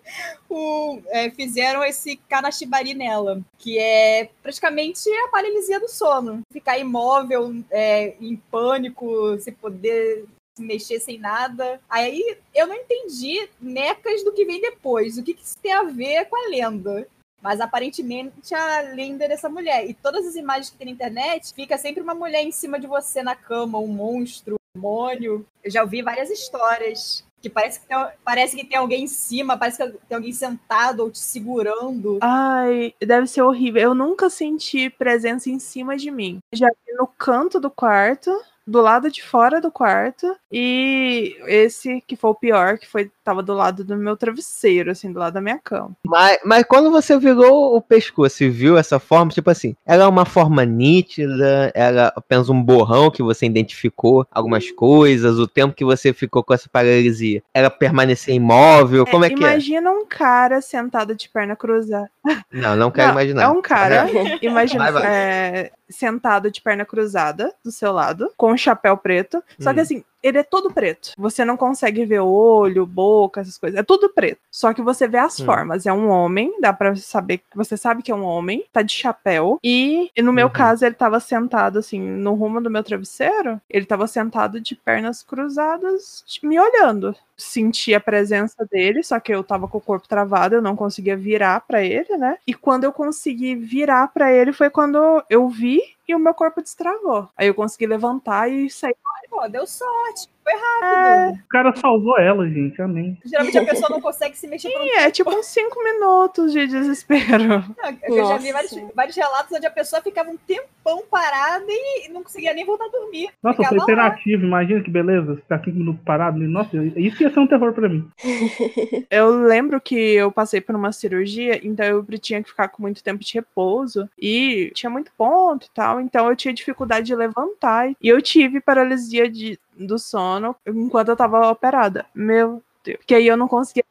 [0.49, 6.41] o, é, fizeram esse kanashibari nela, que é praticamente a paralisia do sono.
[6.51, 11.79] Ficar imóvel, é, em pânico, sem poder se mexer sem nada.
[11.89, 15.17] Aí eu não entendi necas do que vem depois.
[15.17, 17.07] O que, que isso tem a ver com a lenda?
[17.43, 19.85] Mas aparentemente a lenda é dessa mulher.
[19.89, 22.87] E todas as imagens que tem na internet, fica sempre uma mulher em cima de
[22.87, 25.45] você na cama, um monstro, um demônio.
[25.61, 27.25] Eu já ouvi várias histórias.
[27.41, 31.01] Que parece que, tem, parece que tem alguém em cima, parece que tem alguém sentado
[31.01, 32.17] ou te segurando.
[32.21, 33.81] Ai, deve ser horrível.
[33.81, 36.39] Eu nunca senti presença em cima de mim.
[36.53, 38.31] Já vi no canto do quarto,
[38.65, 43.41] do lado de fora do quarto e esse que foi o pior, que foi tava
[43.41, 45.91] do lado do meu travesseiro, assim, do lado da minha cama.
[46.05, 50.25] Mas, mas quando você virou o pescoço e viu essa forma, tipo assim, era uma
[50.25, 56.13] forma nítida, era apenas um borrão que você identificou algumas coisas, o tempo que você
[56.13, 59.37] ficou com essa paralisia, era permanecer imóvel, como é, que é?
[59.37, 62.09] imagina um cara sentado de perna cruzada.
[62.51, 63.43] Não, não quero Não, imaginar.
[63.43, 65.03] É um cara, Vai, imagina, vai.
[65.05, 69.43] é, sentado de perna cruzada do seu lado, com um chapéu preto.
[69.59, 69.83] Só que Hum.
[69.83, 71.11] assim, ele é todo preto.
[71.17, 73.77] Você não consegue ver olho, boca, essas coisas.
[73.79, 74.39] É tudo preto.
[74.49, 75.45] Só que você vê as Hum.
[75.45, 75.85] formas.
[75.85, 78.93] É um homem, dá pra saber que você sabe que é um homem, tá de
[78.93, 79.59] chapéu.
[79.63, 80.53] E, e no meu Uhum.
[80.53, 83.59] caso, ele tava sentado assim, no rumo do meu travesseiro.
[83.69, 87.15] Ele tava sentado de pernas cruzadas, me olhando.
[87.35, 91.17] Senti a presença dele, só que eu tava com o corpo travado, eu não conseguia
[91.17, 92.37] virar pra ele, né?
[92.47, 96.61] E quando eu consegui virar pra ele foi quando eu vi e o meu corpo
[96.61, 97.29] destravou.
[97.37, 98.95] Aí eu consegui levantar e sair.
[99.29, 100.29] Pô, deu sorte.
[100.43, 101.39] Foi rápido.
[101.43, 102.81] O cara salvou ela, gente.
[102.81, 103.17] Amém.
[103.25, 106.67] Geralmente a pessoa não consegue se mexer por um é tipo uns cinco minutos de
[106.67, 107.63] desespero.
[107.77, 112.09] Não, Eu já vi vários, vários relatos onde a pessoa ficava um tempão parada e
[112.09, 113.29] não conseguia nem voltar a dormir.
[113.41, 115.35] Nossa, eu Ficava sou hiperativo, imagina que beleza.
[115.37, 116.39] Ficar cinco minutos parado.
[116.39, 118.07] Nossa, isso ia ser um terror pra mim.
[119.09, 123.03] Eu lembro que eu passei por uma cirurgia, então eu tinha que ficar com muito
[123.03, 127.89] tempo de repouso e tinha muito ponto e tal, então eu tinha dificuldade de levantar
[127.89, 132.05] e eu tive paralisia de, do sono enquanto eu tava operada.
[132.13, 132.99] Meu Deus.
[133.05, 133.83] Que aí eu não conseguia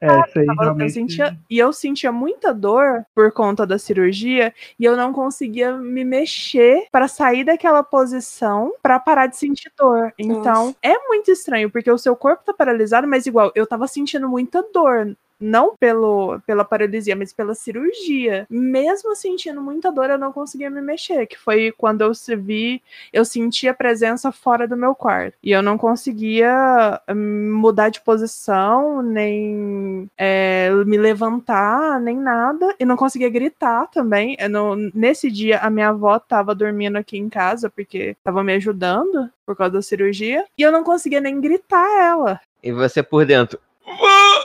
[0.00, 0.92] É, Eu realmente.
[0.92, 6.04] sentia, e eu sentia muita dor por conta da cirurgia e eu não conseguia me
[6.04, 10.12] mexer para sair daquela posição para parar de sentir dor.
[10.18, 10.76] Então Nossa.
[10.82, 14.62] é muito estranho porque o seu corpo tá paralisado, mas igual eu tava sentindo muita
[14.72, 15.16] dor.
[15.40, 18.46] Não pelo, pela paralisia, mas pela cirurgia.
[18.50, 21.26] Mesmo sentindo muita dor, eu não conseguia me mexer.
[21.26, 25.36] Que foi quando eu vi, eu senti a presença fora do meu quarto.
[25.42, 32.74] E eu não conseguia hum, mudar de posição, nem é, me levantar, nem nada.
[32.78, 34.36] E não conseguia gritar também.
[34.50, 39.30] Não- nesse dia, a minha avó tava dormindo aqui em casa, porque tava me ajudando
[39.46, 40.44] por causa da cirurgia.
[40.56, 42.40] E eu não conseguia nem gritar ela.
[42.62, 43.58] E você por dentro.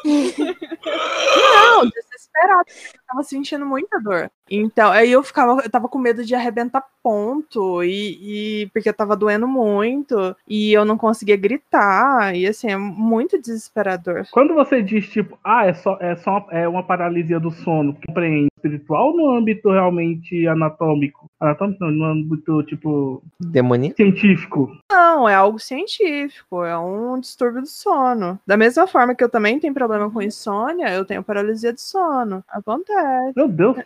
[0.05, 2.65] Não, desesperada.
[2.93, 4.31] Eu tava sentindo muita dor.
[4.49, 8.93] Então, aí eu ficava, eu tava com medo de arrebentar ponto, e, e- porque eu
[8.93, 14.23] tava doendo muito, e eu não conseguia gritar, e assim, é muito desesperador.
[14.31, 17.95] Quando você diz, tipo, ah, é só, é só uma, é uma paralisia do sono,
[18.07, 21.29] compreende espiritual ou no âmbito realmente anatômico?
[21.39, 23.97] Anatômico não, no âmbito, tipo, Demoníaco?
[23.97, 24.75] científico.
[24.91, 28.39] Não, é algo científico, é um distúrbio do sono.
[28.47, 32.43] Da mesma forma que eu também tenho problema com insônia, eu tenho paralisia de sono.
[32.49, 33.33] Acontece.
[33.35, 33.77] Meu Deus,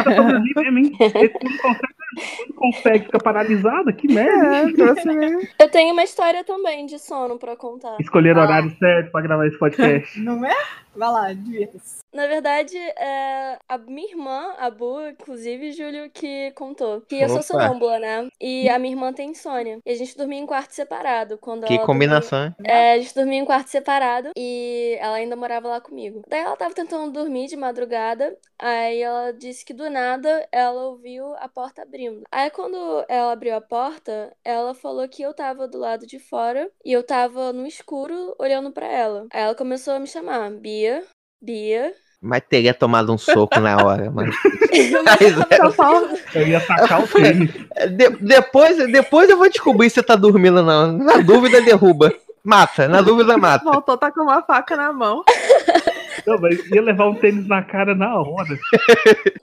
[0.00, 0.92] pra dormir mesmo, hein?
[1.00, 1.94] Esse não consegue,
[2.48, 4.56] não consegue ficar paralisada, que merda.
[4.56, 7.96] É, então, assim, Eu tenho uma história também de sono pra contar.
[8.00, 8.44] Escolher o Ah.
[8.44, 10.20] horário certo pra gravar esse podcast.
[10.20, 10.54] Não é?
[10.94, 12.02] Vai lá, divirta-se.
[12.12, 17.00] Na verdade, é a minha irmã, a Bu, inclusive, Júlio, que contou.
[17.00, 18.28] Que eu sou sonâmbula, né?
[18.38, 19.78] E a minha irmã tem insônia.
[19.86, 21.38] E a gente dormia em quarto separado.
[21.38, 22.54] Quando Que ela combinação, hein?
[22.58, 26.20] dormia- É, a gente dormia em quarto separado e ela ainda morava lá comigo.
[26.28, 28.36] Daí ela tava tentando dormir de madrugada.
[28.58, 32.22] Aí ela disse que do nada ela ouviu a porta abrindo.
[32.30, 32.76] Aí quando
[33.08, 37.02] ela abriu a porta, ela falou que eu tava do lado de fora e eu
[37.02, 39.26] tava no escuro olhando pra ela.
[39.32, 40.81] Aí ela começou a me chamar, Bia,
[41.40, 41.92] Bia.
[42.20, 44.32] Mas teria tomado um soco na hora, mano.
[45.04, 45.20] Mas
[45.58, 47.50] eu Só ia sacar o tênis.
[47.96, 50.92] De- depois, depois eu vou descobrir se você tá dormindo não.
[50.92, 52.12] Na dúvida, derruba.
[52.44, 53.64] Mata, na dúvida, mata.
[53.64, 55.22] voltou, tá com uma faca na mão.
[56.26, 58.56] Não, mas ia levar um tênis na cara na hora.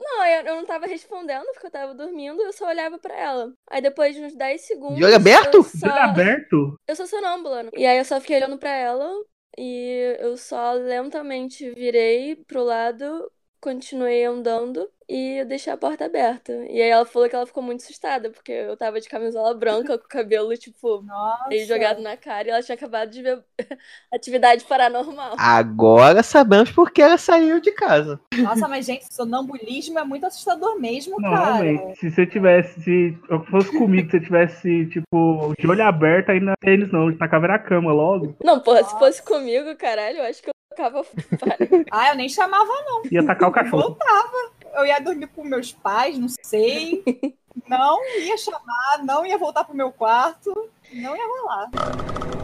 [0.00, 3.52] Não, eu, eu não tava respondendo porque eu tava dormindo, eu só olhava pra ela.
[3.70, 4.96] Aí depois de uns 10 segundos.
[4.96, 5.56] De olho aberto?
[5.56, 5.86] Eu De só...
[5.86, 6.74] olho aberto.
[6.88, 7.62] Eu sou sonâmbula.
[7.64, 7.70] né?
[7.76, 9.10] E aí eu só fiquei olhando pra ela
[9.60, 16.52] e eu só lentamente virei pro lado, continuei andando e eu deixei a porta aberta.
[16.70, 19.98] E aí ela falou que ela ficou muito assustada, porque eu tava de camisola branca,
[19.98, 21.48] com o cabelo, tipo, Nossa.
[21.48, 23.42] meio jogado na cara e ela tinha acabado de ver
[24.12, 25.34] atividade paranormal.
[25.36, 28.20] Agora sabemos por que ela saiu de casa.
[28.38, 31.54] Nossa, mas gente, sonambulismo é muito assustador mesmo, Não, cara.
[31.54, 31.98] realmente.
[31.98, 36.40] Se você tivesse, se eu fosse comigo, se você tivesse, tipo, de olho aberto aí
[36.40, 40.40] na tênis, não, na caveira cama logo, Não, porra, se fosse comigo, caralho, eu acho
[40.42, 40.69] que eu
[41.90, 42.70] Ah, eu nem chamava,
[43.10, 43.96] ia atacar o cachorro.
[44.74, 47.02] eu ia dormir com meus pais, não sei.
[47.66, 52.39] Não ia chamar, não ia voltar pro meu quarto, não ia rolar.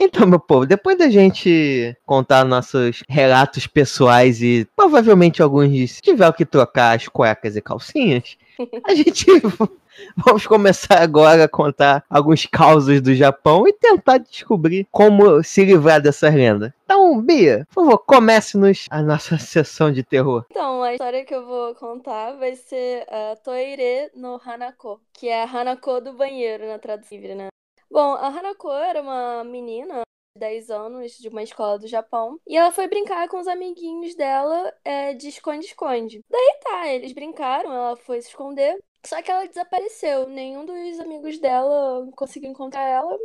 [0.00, 6.28] Então, meu povo, depois da gente contar nossos relatos pessoais e provavelmente alguns se tiver
[6.28, 8.38] o que trocar as cuecas e calcinhas,
[8.84, 9.26] a gente
[10.16, 16.00] vamos começar agora a contar alguns causos do Japão e tentar descobrir como se livrar
[16.00, 16.72] dessas lendas.
[16.84, 20.44] Então, Bia, por favor, comece-nos a nossa sessão de terror.
[20.50, 25.42] Então, a história que eu vou contar vai ser a Toire no Hanako, que é
[25.42, 27.48] a Hanako do banheiro na tradução livre, né?
[27.90, 30.02] Bom, a Hanako era uma menina
[30.34, 34.14] de 10 anos de uma escola do Japão e ela foi brincar com os amiguinhos
[34.14, 36.22] dela é, de esconde-esconde.
[36.28, 40.28] Daí tá, eles brincaram, ela foi se esconder, só que ela desapareceu.
[40.28, 43.18] Nenhum dos amigos dela conseguiu encontrar ela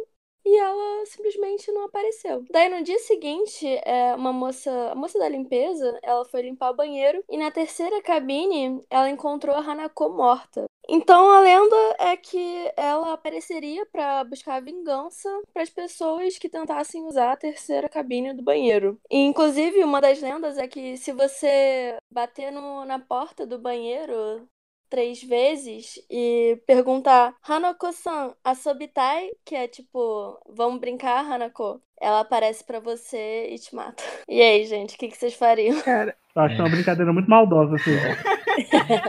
[0.46, 2.44] e ela simplesmente não apareceu.
[2.50, 6.76] Daí no dia seguinte, é, uma moça, a moça da limpeza, ela foi limpar o
[6.76, 10.66] banheiro e na terceira cabine ela encontrou a Hanako morta.
[10.88, 17.06] Então a lenda é que ela apareceria para buscar vingança para as pessoas que tentassem
[17.06, 19.00] usar a terceira cabine do banheiro.
[19.10, 24.48] E, inclusive, uma das lendas é que se você bater no, na porta do banheiro
[24.94, 31.82] três vezes e perguntar Hanako-san, asobitai, que é tipo, vamos brincar, Hanako?
[32.00, 34.04] Ela aparece para você e te mata.
[34.30, 35.82] E aí, gente, o que, que vocês fariam?
[35.82, 37.92] Cara, Eu acho uma brincadeira muito maldosa, assim.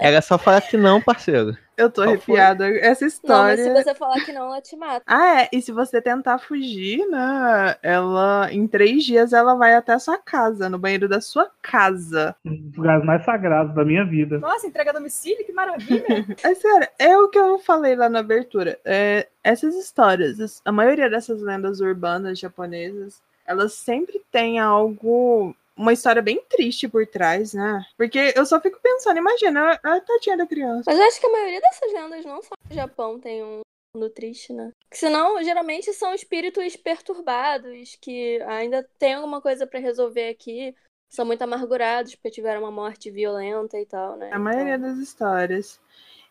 [0.01, 1.55] Era só falar que não, parceiro.
[1.77, 2.41] Eu tô Qual foi?
[2.41, 2.69] arrepiada.
[2.79, 3.65] Essa Não, mas história.
[3.65, 5.03] se você falar que não, ela te mata.
[5.07, 5.49] Ah, é.
[5.53, 7.77] E se você tentar fugir, né?
[7.83, 12.35] Ela, em três dias, ela vai até a sua casa, no banheiro da sua casa.
[12.45, 14.39] Um dos lugares mais sagrados da minha vida.
[14.39, 16.05] Nossa, entrega a domicílio, que maravilha.
[16.43, 18.79] É sério, é o que eu falei lá na abertura.
[18.85, 25.55] É, essas histórias, as- a maioria dessas lendas urbanas japonesas, elas sempre têm algo.
[25.77, 27.85] Uma história bem triste por trás, né?
[27.97, 30.85] Porque eu só fico pensando, imagina, a, a tadinha da criança.
[30.87, 33.61] Mas eu acho que a maioria dessas lendas não só no Japão tem um
[33.97, 34.71] mundo triste, né?
[34.91, 40.75] Que senão, geralmente são espíritos perturbados que ainda tem alguma coisa pra resolver aqui.
[41.13, 44.31] São muito amargurados porque tiveram uma morte violenta e tal, né?
[44.33, 45.81] A maioria das histórias.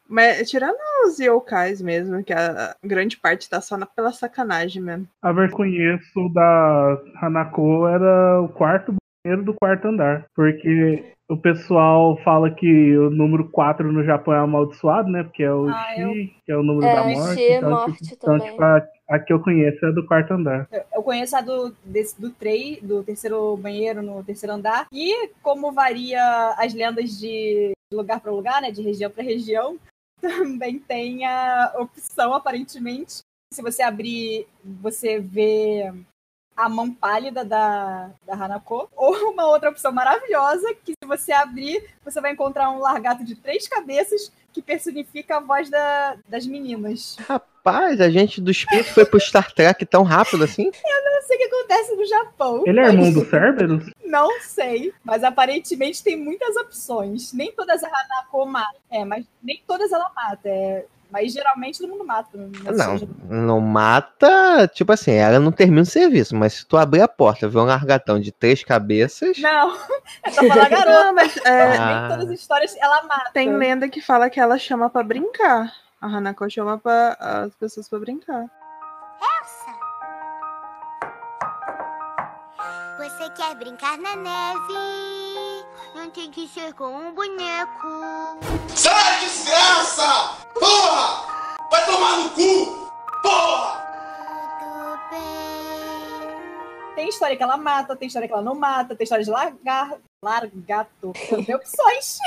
[0.07, 5.07] Mas tirando os yokais mesmo, que a, grande parte tá só na- pela sacanagem mesmo.
[5.21, 10.25] A eu conheço da Hanako era o quarto banheiro do quarto andar.
[10.35, 15.23] Porque o pessoal fala que o número 4 no Japão é amaldiçoado, né?
[15.23, 16.13] Porque é o Ah, Shi, eu-
[16.45, 17.35] que é o número É, da morte.
[17.35, 18.49] Shi é então, morte tipo, então, também.
[18.51, 20.67] tipo, a, a que eu conheço é do quarto andar.
[20.71, 24.87] Eu- Eu conheço a do, desse, do trem, do terceiro banheiro no terceiro andar.
[24.91, 28.71] E como varia as lendas de lugar para lugar, né?
[28.71, 29.77] De região para região,
[30.21, 33.19] também tem a opção, aparentemente.
[33.53, 35.93] Se você abrir, você vê
[36.55, 38.89] a mão pálida da, da Hanako.
[38.95, 43.35] Ou uma outra opção maravilhosa, que se você abrir, você vai encontrar um largato de
[43.35, 47.15] três cabeças que personifica a voz da- das meninas.
[47.27, 50.65] Rapaz, a gente do espírito foi pro Star Trek tão rápido assim?
[50.65, 52.63] não sei o que acontece no Japão.
[52.67, 53.89] Ele é irmão do Cerberus?
[54.05, 57.33] Não sei, mas aparentemente tem muitas opções.
[57.33, 58.75] Nem todas a Hanako mata.
[58.91, 60.47] É, mas nem todas ela mata.
[60.49, 62.29] É, mas geralmente todo mundo mata.
[62.35, 62.97] no- Não,
[63.45, 64.67] não mata.
[64.73, 67.63] Tipo assim, ela não termina o serviço, mas se tu abrir a porta, ver um
[67.65, 69.37] largatão de três cabeças.
[69.37, 69.75] Não,
[70.23, 70.89] é pra falar garota.
[71.03, 71.99] Não, mas é, Ah.
[72.07, 73.29] Nem todas as histórias ela mata.
[73.33, 75.71] tem lenda que fala que ela chama pra brincar.
[76.01, 78.45] A Hanako chama pra, as pessoas pra brincar.
[79.21, 79.73] Elsa!
[82.97, 85.22] Você quer brincar na neve?
[86.03, 87.87] Não tem que ser com um boneco.
[88.67, 90.35] Sai, desgraça!
[90.53, 91.55] Porra!
[91.71, 92.91] Vai tomar no cu!
[93.21, 93.81] Porra!
[94.59, 96.95] Tudo bem.
[96.95, 99.93] Tem história que ela mata, tem história que ela não mata, tem história de largar,
[100.21, 101.13] largato.
[101.45, 102.17] Tem opções.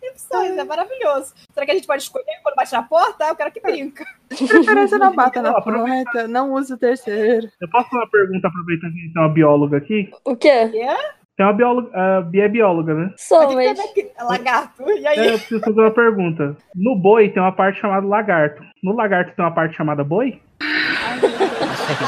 [0.00, 1.34] Tem opções, é maravilhoso.
[1.52, 3.24] Será que a gente pode escolher quando bate na porta?
[3.24, 4.06] Eu quero que brinca.
[4.30, 7.50] De preferência não bata na porta, não usa o terceiro.
[7.60, 10.08] Eu posso fazer uma pergunta aproveitando que a gente tem uma bióloga aqui?
[10.24, 10.70] O quê?
[11.38, 11.90] Tem uma bióloga.
[11.96, 13.12] A Bia é bióloga, né?
[13.16, 14.82] Sou, Mas é daqui- lagarto.
[14.90, 15.18] E É, aí?
[15.28, 16.56] eu preciso fazer uma pergunta.
[16.74, 18.60] No boi tem uma parte chamada lagarto.
[18.82, 20.40] No lagarto tem uma parte chamada boi?
[20.60, 21.20] Ai,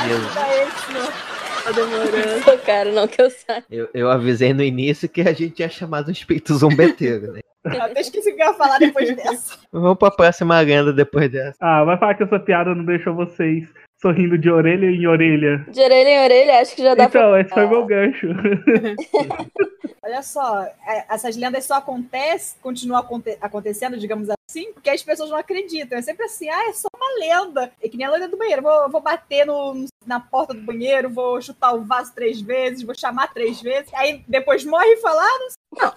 [0.08, 1.14] meu Deus.
[1.62, 2.58] Tá demorando.
[2.66, 3.64] Cara, não que eu saiba.
[3.70, 7.40] Eu, eu avisei no início que a gente tinha chamado um espírito zombeteiro, né?
[7.64, 9.58] Eu até esqueci o que eu ia falar depois dessa.
[9.70, 11.56] Vamos pra próxima lenda depois dessa.
[11.60, 13.68] Ah, vai falar que essa piada não deixou vocês
[14.00, 15.64] sorrindo de orelha em orelha.
[15.68, 17.20] De orelha em orelha, acho que já dá pra.
[17.20, 18.28] Então, esse foi meu gancho.
[20.02, 25.30] Olha só, é, essas lendas só acontecem, continuam aconte- acontecendo, digamos assim, porque as pessoas
[25.30, 25.98] não acreditam.
[25.98, 27.70] É sempre assim, ah, é só uma lenda.
[27.82, 28.62] É que nem a lenda do banheiro.
[28.62, 32.94] Vou, vou bater no- na porta do banheiro, vou chutar o vaso três vezes, vou
[32.98, 33.92] chamar três vezes.
[33.94, 35.90] Aí depois morre e fala, ah, não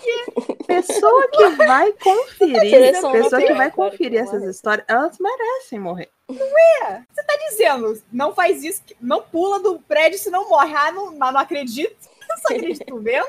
[0.67, 4.51] Pessoa que vai conferir, Direção pessoa que vai conferir essas morre.
[4.51, 6.09] histórias, elas merecem morrer.
[6.29, 10.73] Você tá dizendo, não faz isso, não pula do prédio se não morre.
[10.75, 11.95] Ah, não, não acredito.
[12.29, 13.27] Eu só acredito vendo.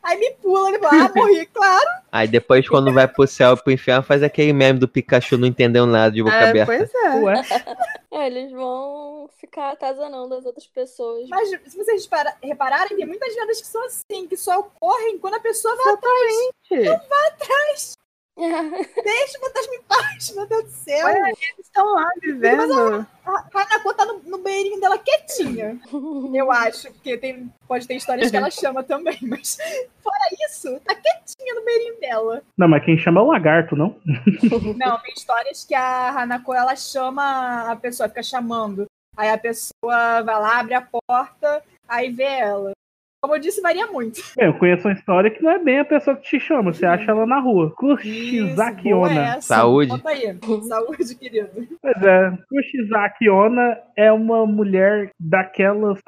[0.00, 1.86] Aí me pula, ele fala, ah, morri, claro.
[2.10, 5.46] Aí depois, quando vai pro céu e pro inferno, faz aquele meme do Pikachu não
[5.46, 6.72] entendeu nada de boca É, aberta.
[6.76, 7.14] pois é.
[7.16, 7.42] Ué,
[8.10, 11.28] É, eles vão ficar atazanando as outras pessoas.
[11.28, 15.34] Mas se vocês para- repararem, tem muitas lendas que são assim, que só ocorrem quando
[15.34, 17.92] a pessoa vai atrás.
[18.38, 21.06] Deixa o fantasma em paz, meu Deus do céu.
[21.06, 23.06] Olha, Eles estão lá vivendo.
[23.26, 25.78] A Hanako tá no, no banheirinho dela quietinha.
[26.32, 29.58] Eu acho, porque tem, pode ter histórias que ela chama também, mas
[30.02, 32.42] fora isso, tá quietinha no banheirinho dela.
[32.56, 33.96] não, mas quem chama é o lagarto, não?
[34.76, 38.86] Não, tem histórias que a Hanako ela chama a pessoa, fica chamando.
[39.16, 42.72] Aí a pessoa vai lá, abre a porta, aí vê ela.
[43.20, 44.20] Como eu disse, varia muito.
[44.36, 46.86] Bem, eu conheço uma história que não é bem a pessoa que te chama, você
[46.86, 47.66] acha ela na rua.
[47.66, 49.20] Isso, boa Kushizakiona.
[49.20, 49.54] essa.
[49.54, 49.90] Saúde.
[49.90, 50.38] Conta aí.
[50.62, 51.48] Saúde, querido.
[51.82, 55.98] Pois é, Kushizakiona é uma mulher daquelas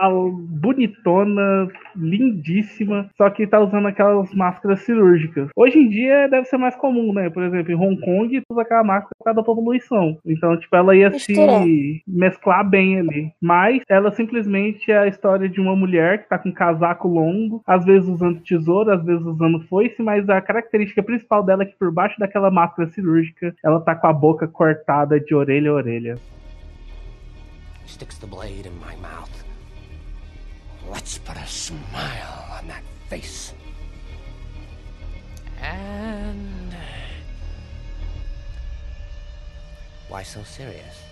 [0.60, 5.48] bonitona, lindíssima, só que tá usando aquelas máscaras cirúrgicas.
[5.56, 7.28] Hoje em dia deve ser mais comum, né?
[7.28, 10.16] Por exemplo, em Hong Kong, tu usa aquela máscara por causa da poluição.
[10.24, 13.32] Então, tipo, ela ia se mesclar bem ali.
[13.42, 17.62] Mas ela simplesmente é a história de uma mulher que tá com um casaco longo,
[17.66, 21.76] às vezes usando tesoura, às vezes usando foice, mas a característica principal dela é que
[21.76, 26.18] por baixo daquela máscara cirúrgica, ela tá com a boca cortada de orelha a orelha.
[27.86, 29.30] Sticks the blade in my mouth.
[30.90, 33.54] Let's put a smile on that face.
[35.62, 36.74] And.
[40.08, 41.09] Why so serious?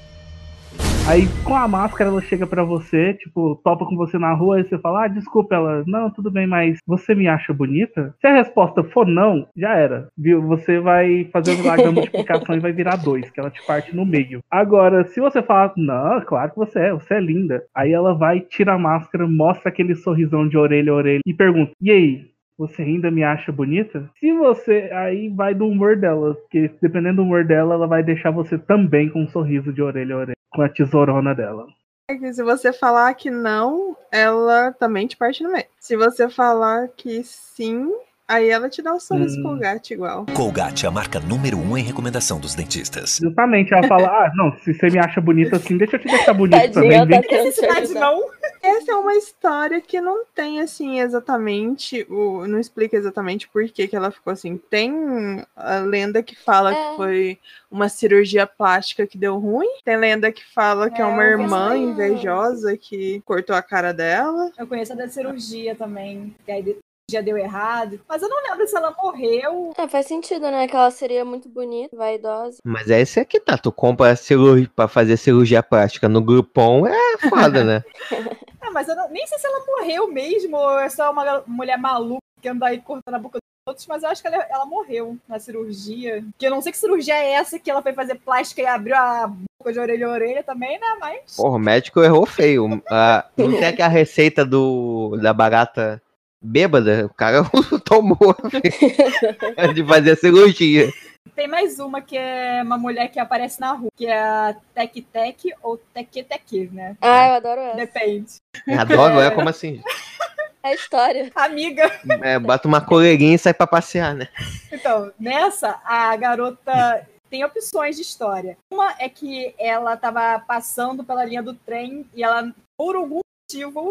[1.09, 4.65] Aí com a máscara ela chega pra você, tipo, topa com você na rua e
[4.65, 5.83] você fala: "Ah, desculpa ela.
[5.87, 10.09] Não, tudo bem, mas você me acha bonita?" Se a resposta for não, já era.
[10.19, 10.43] Viu?
[10.49, 13.97] Você vai fazer o milagre da multiplicação e vai virar dois, que ela te parte
[13.97, 14.41] no meio.
[14.51, 18.41] Agora, se você falar: "Não, claro que você é, você é linda." Aí ela vai,
[18.41, 22.27] tira a máscara, mostra aquele sorrisão de orelha a orelha e pergunta: "E aí,
[22.59, 24.11] você ainda me acha bonita?
[24.19, 24.91] Se você.
[24.93, 26.35] Aí vai do humor dela.
[26.35, 30.15] Porque dependendo do humor dela, ela vai deixar você também com um sorriso de orelha
[30.17, 30.37] a orelha.
[30.51, 31.67] Com a tesourona dela.
[32.11, 35.67] É que se você falar que não, ela também te parte no meio.
[35.79, 37.87] Se você falar que sim,
[38.27, 39.43] aí ela te dá um sorriso Hum.
[39.43, 40.25] com o gato igual.
[40.35, 43.19] Colgate é a marca número um em recomendação dos dentistas.
[43.23, 46.33] Justamente, ela fala: Ah, não, se você me acha bonita assim, deixa eu te deixar
[46.33, 46.89] bonita também.
[46.91, 48.21] Vem tá Não tem necessidade, não.
[48.69, 52.07] Essa é uma história que não tem, assim, exatamente.
[52.11, 54.57] O, não explica exatamente por que, que ela ficou assim.
[54.57, 56.91] Tem a lenda que fala É.
[56.91, 57.39] que foi
[57.71, 59.69] uma cirurgia plástica que deu ruim.
[59.85, 61.83] Tem lenda que fala que é, É, uma irmã aí.
[61.83, 64.51] invejosa que cortou a cara dela.
[64.59, 66.77] Eu conheço a da cirurgia também, que aí
[67.11, 67.99] já deu errado.
[68.07, 69.73] Mas eu não lembro se ela morreu.
[69.79, 70.69] É, faz sentido, né?
[70.69, 72.59] Que ela seria muito bonita, vaidosa.
[72.63, 73.57] Mas é esse aqui, tá?
[73.57, 77.83] Tu compra cirurgia pra fazer cirurgia plástica no Groupon, é foda, né?
[78.69, 81.79] Ah, mas eu não- nem sei se ela morreu mesmo, ou é só uma mulher
[81.79, 84.67] maluca que anda aí cortando a boca dos outros, mas eu acho que ela, ela
[84.67, 86.23] morreu na cirurgia.
[86.39, 88.95] Que eu não sei que cirurgia é essa que ela foi fazer plástica e abriu
[88.95, 89.27] a
[89.59, 90.87] boca de orelha a orelha também, né?
[91.01, 91.37] Mas.
[91.37, 92.83] Porra, o médico errou feio.
[92.91, 96.01] Ah, não tem aquela receita do, da barata
[96.41, 97.07] bêbada?
[97.07, 97.43] O cara
[97.85, 98.19] tomou
[99.75, 100.93] de fazer a cirurgia.
[101.35, 105.03] Tem mais uma que é uma mulher que aparece na rua, que é a Tec
[105.13, 106.97] Tec ou Teque Teque, né?
[107.01, 107.77] Ah, eu adoro essa.
[107.77, 108.33] Depende.
[108.79, 109.83] Adoro, é como assim?
[110.61, 111.31] É a história.
[111.37, 111.89] Amiga.
[112.21, 114.29] É, bota uma coleirinha e sai pra passear, né?
[114.73, 118.59] Então, nessa, a garota tem opções de história.
[118.73, 123.91] Uma é que ela tava passando pela linha do trem e ela, por algum motivo,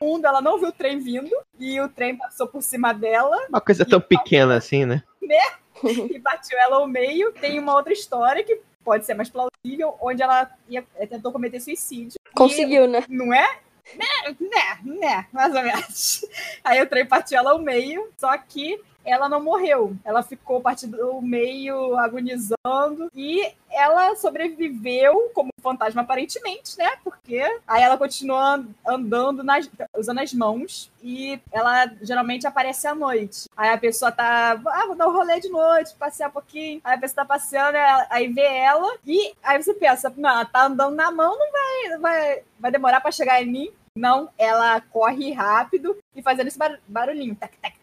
[0.00, 3.60] mundo, ela não viu o trem vindo e o trem passou por cima dela Uma
[3.60, 5.02] coisa tão pequena assim, né?
[6.10, 7.32] e bateu ela ao meio.
[7.32, 11.60] Tem uma outra história que pode ser mais plausível, onde ela ia- eh, tentou cometer
[11.60, 12.16] suicídio.
[12.18, 13.04] E- Conseguiu, né?
[13.08, 13.58] não é?
[13.96, 16.20] Né, né, né, mais ou menos.
[16.62, 18.78] Aí o trem partiu ela ao meio, só que
[19.08, 19.94] ela não morreu.
[20.04, 26.90] Ela ficou partido ao meio, agonizando, e ela sobreviveu como fantasma, aparentemente, né?
[27.04, 32.94] Porque aí ela continua an- andando, nas- usando as mãos, e ela geralmente aparece à
[32.94, 33.48] noite.
[33.56, 36.80] Aí a pessoa tá, ah, vou dar um rolê de noite, passear um pouquinho.
[36.84, 37.76] Aí a pessoa tá passeando,
[38.10, 41.98] aí vê ela, e aí você pensa, não, ela tá andando na mão, não vai,
[41.98, 43.70] vai, vai demorar pra chegar em mim.
[43.96, 47.34] Não, ela corre rápido e fazendo esse bar- barulhinho.
[47.34, 47.74] Tac, tac,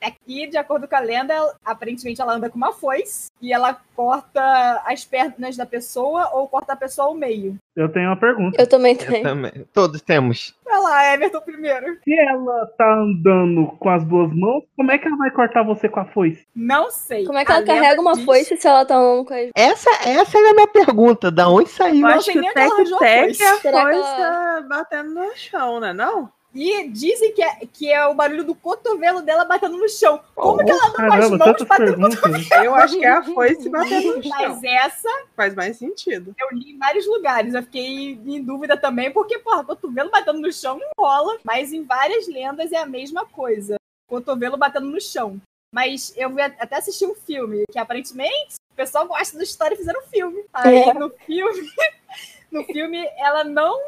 [0.00, 0.16] tac.
[0.26, 3.78] E, de acordo com a lenda, ela- aparentemente ela anda com uma foice e ela
[3.94, 7.56] corta as pernas da pessoa ou corta a pessoa ao meio.
[7.76, 8.60] Eu tenho uma pergunta.
[8.60, 9.22] Eu também Eu tenho.
[9.22, 9.52] também.
[9.72, 10.54] Todos temos.
[10.66, 11.98] Ela lá, Everton primeiro.
[12.04, 15.88] Se ela tá andando com as duas mãos, como é que ela vai cortar você
[15.88, 16.46] com a foice?
[16.54, 17.24] Não sei.
[17.26, 19.34] Como é que ela A lenda carrega uma diz- foice se ela tá andando com
[19.34, 19.50] as.
[19.56, 21.30] Essa, essa era a minha pergunta.
[21.30, 21.94] Da onde saiu?
[21.96, 23.42] Eu Não acho sei que onde ela arranjou a foice.
[23.42, 25.92] é que ela- batendo no chão, né?
[25.92, 26.30] Não?
[26.52, 30.20] E dizem que é, que é o barulho do cotovelo dela batendo no chão.
[30.34, 32.50] Como que ela anda com as mãos batendo no perguntas.
[32.64, 34.32] Eu acho que é a foice batendo no chão.
[34.32, 36.34] Mas essa Faz mais sentido.
[36.38, 37.54] eu li em vários lugares.
[37.54, 41.38] Eu fiquei em dúvida também, porque, porra, cotovelo batendo no chão não rola.
[41.44, 43.76] Mas em várias lendas é a mesma coisa.
[44.08, 45.40] Cotovelo batendo no chão.
[45.72, 49.78] Mas eu vi até assistir um filme, que aparentemente o pessoal gosta da história e
[49.78, 50.44] fizeram um filme.
[50.52, 50.94] Aí É.
[50.94, 51.70] no filme,
[52.50, 53.78] no filme, ela não,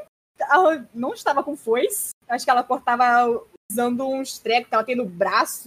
[0.49, 2.11] ela não estava com foice.
[2.33, 5.67] Acho que ela cortava usando uns trecos que ela tem no braço.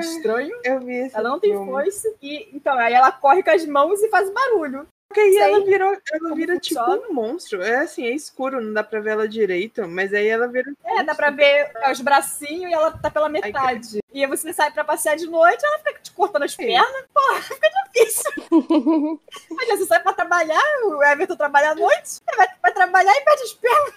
[0.00, 0.54] Estranho.
[0.64, 1.70] Eu vi Ela não tem filme.
[1.70, 2.14] foice.
[2.20, 4.86] E, então, aí ela corre com as mãos e faz barulho.
[5.08, 7.08] Porque aí Sei ela virou, ela vira tipo funciona.
[7.08, 7.62] um monstro.
[7.62, 10.98] É assim, é escuro, não dá pra ver ela direito, mas aí ela vira um
[10.98, 13.98] É, dá pra ver os bracinhos e ela tá pela metade.
[14.14, 17.04] E aí você sai pra passear de noite, ela fica te cortando as pernas.
[17.14, 18.30] Porra, fica difícil.
[19.60, 23.42] Aí você sai pra trabalhar, o Everton trabalha à noite, vai, vai trabalhar e perde
[23.42, 23.92] as pernas.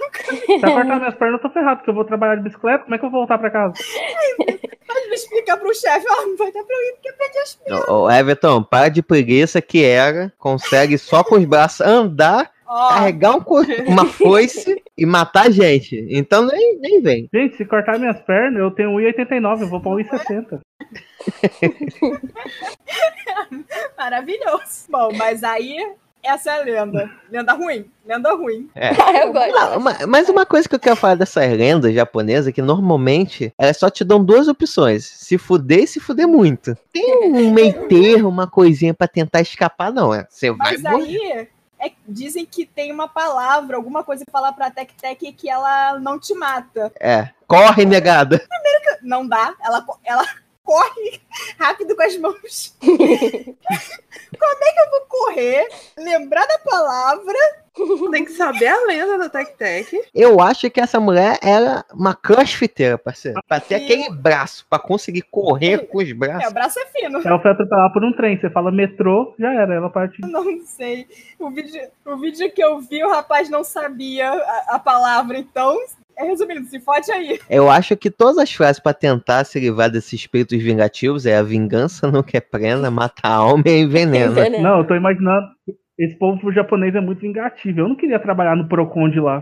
[0.45, 2.83] Se eu cortar minhas pernas, eu tô ferrado, porque eu vou trabalhar de bicicleta.
[2.83, 3.73] Como é que eu vou voltar pra casa?
[4.87, 7.37] Aí ele explica pro chefe, ó, não vai dar pra eu ir porque eu perdi
[7.39, 7.87] as pernas.
[7.87, 10.31] Ô, ô, Everton, para de preguiça que era.
[10.37, 15.49] Consegue só com os braços andar, Ó, carregar um co- uma foice e matar a
[15.49, 16.05] gente.
[16.09, 17.29] Então nem, nem vem.
[17.33, 20.59] Gente, se cortar minhas pernas, eu tenho 1,89, eu vou pra 1,60.
[23.97, 24.85] maravilhoso.
[24.89, 25.77] Bom, mas aí,
[26.23, 27.09] essa é a lenda.
[27.31, 28.69] Lenda ruim, lenda ruim.
[28.75, 29.51] eu gosto.
[29.53, 33.53] Não, ma- mas uma coisa que eu quero falar dessas lendas japonesas é que normalmente
[33.57, 36.75] elas só te dão duas opções: se fuder e se fuder muito.
[36.91, 40.13] Tem um meio termo, uma coisinha pra tentar escapar, não.
[40.13, 41.49] É, você vai Mas morrer.
[41.85, 45.99] É- dizem que tem uma palavra, alguma coisa pra falar pra Tec Tec que ela
[45.99, 46.91] não te mata.
[46.99, 47.29] É.
[47.47, 48.41] Corre, negada.
[49.01, 50.25] Não dá, ela, ela
[50.65, 51.21] corre
[51.57, 52.75] rápido com as mãos.
[52.81, 57.37] Como é que eu vou correr, lembrar da palavra?
[58.11, 59.91] Tem que saber a lenda da Tec Tec.
[60.13, 63.41] Eu acho que essa mulher era uma crossfiteira, parceiro.
[63.47, 66.49] Pra ter aquele braço, pra conseguir correr com os É, braços.
[66.51, 67.21] o braço é fino.
[67.25, 68.39] Ela foi atropelada por um trem.
[68.39, 69.73] Você fala metrô, já era.
[69.75, 70.21] Ela parte.
[70.21, 71.05] Não sei.
[71.37, 75.77] O vídeo, o vídeo que eu vi, o rapaz não sabia a, a palavra, então.
[76.17, 77.39] É resumindo, se fode aí.
[77.49, 81.43] Eu acho que todas as frases pra tentar se livrar desses espíritos vingativos é a
[81.43, 84.31] vingança não quer prenda, mata a alma e envenena.
[84.31, 84.63] Veneno.
[84.63, 85.47] Não, eu tô imaginando.
[85.97, 87.79] Esse povo japonês é muito vingativo.
[87.79, 89.41] Eu não queria trabalhar no Procon de lá.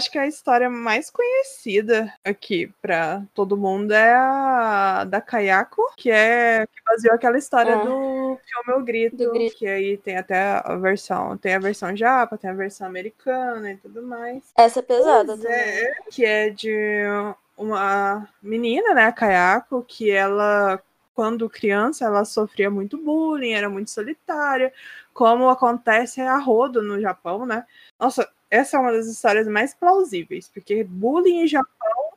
[0.00, 6.10] Acho que a história mais conhecida aqui pra todo mundo é a da Kayako, que
[6.10, 7.84] é que baseou aquela história Ah.
[7.84, 9.56] do filme O Grito, Do Grito.
[9.56, 13.76] que aí tem até a versão, tem a versão japa, tem a versão americana e
[13.76, 14.42] tudo mais.
[14.56, 15.52] Essa é pesada Pois também.
[15.58, 17.02] é, que é de
[17.58, 20.80] uma menina, né, a Kayako, que ela,
[21.14, 24.72] quando criança, ela sofria muito bullying, era muito solitária,
[25.12, 27.66] como acontece a rodo no Japão, né?
[27.98, 31.68] Nossa, essa é uma das histórias mais plausíveis, porque bullying e Japão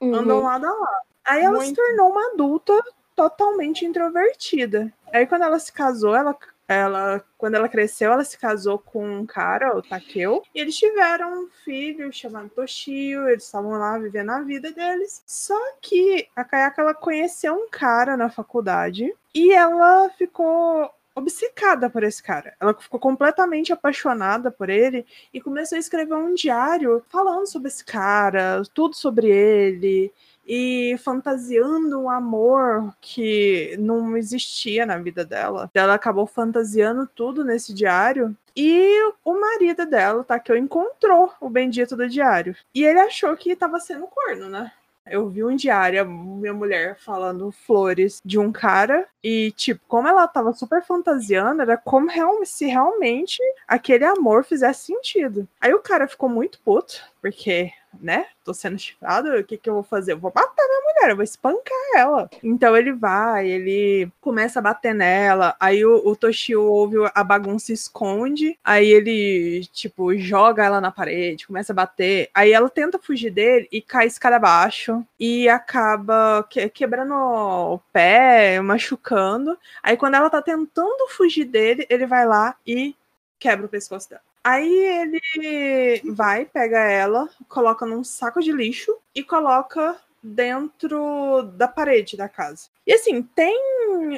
[0.02, 0.16] Uhum.
[0.16, 1.06] andam lado a lado.
[1.24, 1.78] Aí ela se Muito.
[1.82, 2.74] tornou uma adulta
[3.16, 4.92] totalmente introvertida.
[5.14, 6.36] Aí quando ela se casou, ela,
[6.68, 11.44] ela quando ela cresceu, ela se casou com um cara, o Takeo, e eles tiveram
[11.44, 15.24] um filho chamado Toshio, eles estavam lá vivendo a vida deles.
[15.26, 22.04] Só que a Kayaka ela conheceu um cara na faculdade e ela ficou obcecada por
[22.04, 22.56] esse cara.
[22.60, 27.84] Ela ficou completamente apaixonada por ele e começou a escrever um diário falando sobre esse
[27.84, 30.12] cara, tudo sobre ele
[30.46, 35.70] e fantasiando um amor que não existia na vida dela.
[35.74, 38.36] Ela acabou fantasiando tudo nesse diário.
[38.56, 42.56] E o marido dela, tá, que eu encontrou o bendito do diário.
[42.74, 44.72] E ele achou que tava sendo corno, né?
[45.06, 50.26] Eu vi um diário, minha mulher falando flores de um cara, e, tipo, como ela
[50.28, 53.38] tava super fantasiando, era como real- se realmente
[53.68, 55.48] aquele amor fizesse sentido.
[55.60, 57.72] Aí o cara ficou muito puto, porque
[58.02, 58.26] né?
[58.44, 60.14] Tô sendo chifrado, o que que eu vou fazer?
[60.14, 62.30] Eu vou matar minha mulher, eu vou espancar ela.
[62.44, 67.72] Então ele vai, ele começa a bater nela, aí o, o Toshio ouve a bagunça
[67.72, 73.00] e esconde, aí ele, tipo, joga ela na parede, começa a bater, aí ela tenta
[73.00, 79.58] fugir dele e cai escada abaixo e acaba que- quebrando o pé, machucando.
[79.82, 82.96] Aí quando ela tá tentando fugir dele, ele vai lá e
[83.40, 84.33] quebra o pescoço dela.
[84.44, 92.18] Aí ele vai, pega ela, coloca num saco de lixo e coloca dentro da parede
[92.18, 92.68] da casa.
[92.86, 93.58] E assim, tem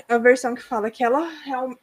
[0.09, 1.27] a versão que fala que ela,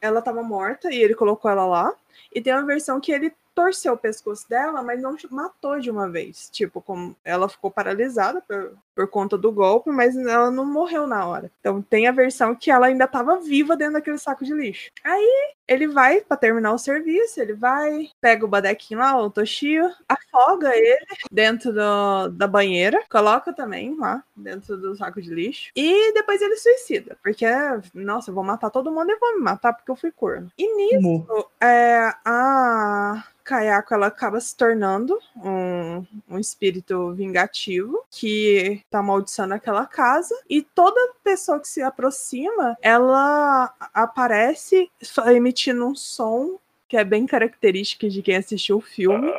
[0.01, 1.95] ela tava morta e ele colocou ela lá.
[2.35, 6.09] E tem uma versão que ele torceu o pescoço dela, mas não matou de uma
[6.09, 6.49] vez.
[6.51, 11.27] Tipo, como ela ficou paralisada por, por conta do golpe, mas ela não morreu na
[11.27, 11.51] hora.
[11.61, 14.91] Então tem a versão que ela ainda tava viva dentro daquele saco de lixo.
[15.05, 19.91] Aí ele vai pra terminar o serviço, ele vai, pega o badequinho lá, o Toshio,
[20.09, 26.13] afoga ele dentro do- da banheira, coloca também lá dentro do saco de lixo e
[26.13, 27.47] depois ele suicida, porque
[27.95, 30.51] nossa, eu vou matar todo mundo e vou me matar porque eu fui corno.
[30.59, 39.01] E nisso, é, a Kayako ela acaba se tornando um, um espírito vingativo que tá
[39.01, 40.35] amaldiçoando aquela casa.
[40.49, 47.27] E toda pessoa que se aproxima ela aparece só emitindo um som que é bem
[47.27, 49.33] característico de quem assistiu o filme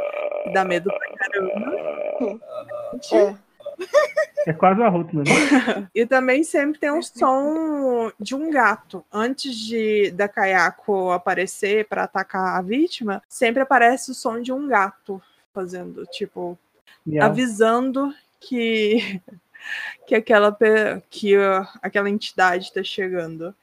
[0.52, 1.74] dá medo pra caramba.
[3.12, 3.36] É.
[4.46, 5.34] É quase a Ruth mesmo.
[5.96, 9.06] e também sempre tem um som de um gato.
[9.12, 14.68] Antes de da Kayako aparecer pra atacar a vítima, sempre aparece o som de um
[14.68, 15.22] gato
[15.54, 16.58] fazendo, tipo,
[17.06, 17.28] Miau.
[17.28, 19.22] avisando que
[20.06, 20.56] que aquela
[21.10, 23.56] que uh, aquela entidade tá chegando.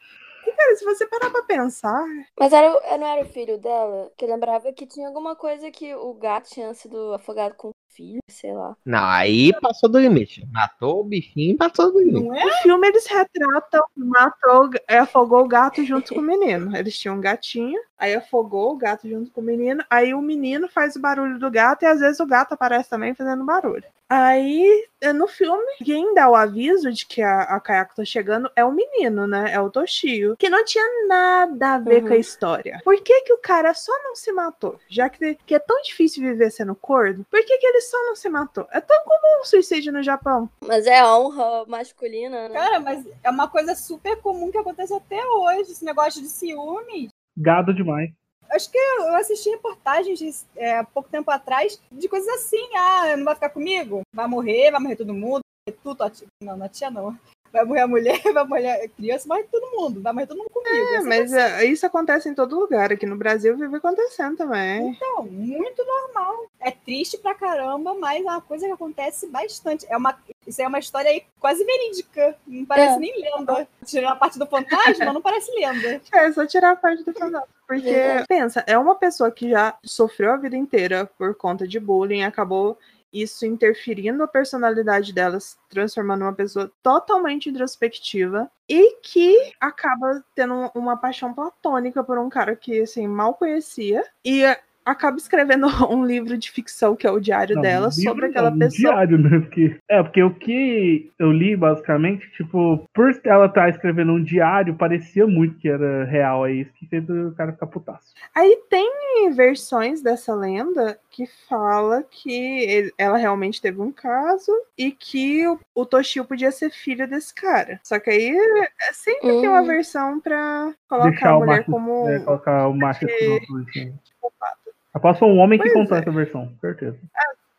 [0.46, 2.02] E, cara, se você parar pra pensar,
[2.38, 4.10] Mas era, não era o filho dela?
[4.16, 8.20] Que lembrava que tinha alguma coisa que o gato tinha sido afogado com o filho,
[8.28, 8.76] sei lá.
[8.84, 10.46] Não, aí passou do limite.
[10.50, 12.26] Matou o bichinho e passou do limite.
[12.26, 12.44] Não é?
[12.44, 16.74] no filme eles retratam, matou, afogou o gato junto com o menino.
[16.76, 20.68] Eles tinham um gatinho, aí afogou o gato junto com o menino, aí o menino
[20.68, 23.84] faz o barulho do gato e às vezes o gato aparece também fazendo barulho.
[24.12, 28.50] Aí, eh, no filme, quem dá o aviso de que a, a Kayako tá chegando
[28.56, 29.52] é o menino, né?
[29.52, 30.36] É o Toshio.
[30.36, 32.08] Que não tinha nada a ver Uhum.
[32.08, 32.80] com a história.
[32.82, 34.80] Por que, que o cara só não se matou?
[34.88, 38.16] Já que, que é tão difícil viver sendo corno, por que, que ele só não
[38.16, 38.66] se matou?
[38.72, 40.50] É tão comum o suicídio no Japão.
[40.66, 42.54] Mas é a honra masculina, né?
[42.58, 47.08] Cara, mas é uma coisa super comum que acontece até hoje, esse negócio de ciúme.
[47.36, 48.10] Gado demais.
[48.50, 52.74] Acho que eu assisti reportagens é, há pouco tempo atrás de coisas assim.
[52.74, 54.02] Ah, não vai ficar comigo?
[54.12, 55.40] Vai morrer, vai morrer todo mundo.
[55.82, 56.26] Tu, tua tia.
[56.42, 57.16] Não, não é tia não.
[57.52, 60.00] Vai morrer a mulher, vai morrer a criança, vai morrer todo mundo.
[60.02, 60.70] Vai morrer todo mundo comigo.
[60.70, 61.40] É, Essa mas coisa.
[61.40, 62.92] é, isso acontece em todo lugar.
[62.92, 64.90] Aqui no Brasil vive acontecendo também.
[64.90, 66.46] Então, muito normal.
[66.60, 69.84] É triste pra caramba, mas é uma coisa que acontece bastante.
[69.88, 72.36] É uma, isso é uma história aí quase verídica.
[72.46, 72.98] Não parece É.
[72.98, 73.66] nem lenda.
[73.84, 76.00] Tirando a parte do fantasma, não parece lenda.
[76.12, 77.48] É só tirar a parte do fantasma.
[77.66, 78.26] Porque, Verdade.
[78.28, 82.76] pensa, é uma pessoa que já sofreu a vida inteira por conta de bullying, acabou
[83.12, 90.54] isso interferindo na personalidade dela, se transformando numa pessoa totalmente introspectiva e que acaba tendo
[90.54, 94.04] um- uma paixão platônica por um cara que, assim, mal conhecia.
[94.24, 94.44] E
[94.84, 98.26] acaba escrevendo um livro de ficção, que é o diário Não, dela, um livro sobre
[98.26, 98.92] aquela não, um pessoa.
[98.94, 99.38] Diário, né?
[99.40, 104.74] Porque, é, porque o que eu li, basicamente, tipo, por ela estar escrevendo um diário,
[104.74, 106.46] parecia muito que era real.
[106.46, 108.14] É isso que fez o cara ficar putaço.
[108.34, 112.32] Aí tem versões dessa lenda que fala que
[112.64, 117.34] ele- ela realmente teve um caso e que o, o Toshio podia ser filho desse
[117.34, 117.80] cara.
[117.82, 119.66] Só que aí é, sempre tem uma Hum.
[119.66, 123.92] versão pra colocar Deixar a o mulher macho, como é, colocar o macho escroto, assim.
[124.02, 124.59] psicopata.
[124.92, 126.00] Aposto um homem que Pois contou é.
[126.00, 126.98] essa versão, certeza.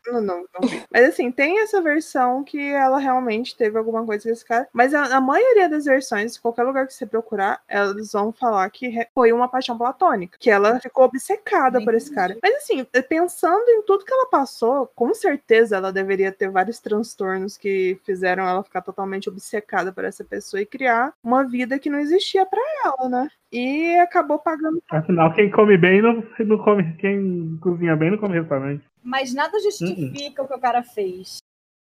[0.06, 0.82] Não, não, não vi.
[0.90, 4.68] Mas assim, tem essa versão que ela realmente teve alguma coisa com esse cara.
[4.72, 9.06] Mas a, a maioria das versões, qualquer lugar que você procurar, elas vão falar que
[9.14, 10.36] foi uma paixão platônica.
[10.40, 12.36] Que ela ficou obcecada por esse cara.
[12.42, 17.56] Mas assim, pensando em tudo que ela passou, com certeza ela deveria ter vários transtornos
[17.56, 22.00] que fizeram ela ficar totalmente obcecada por essa pessoa e criar uma vida que não
[22.00, 23.28] existia pra ela, né?
[23.52, 24.82] E acabou pagando.
[24.90, 26.94] Afinal, quem come bem não, não come.
[26.96, 28.82] Quem cozinha bem não come restaurante.
[29.04, 31.36] Mas nada justifica o que o cara fez.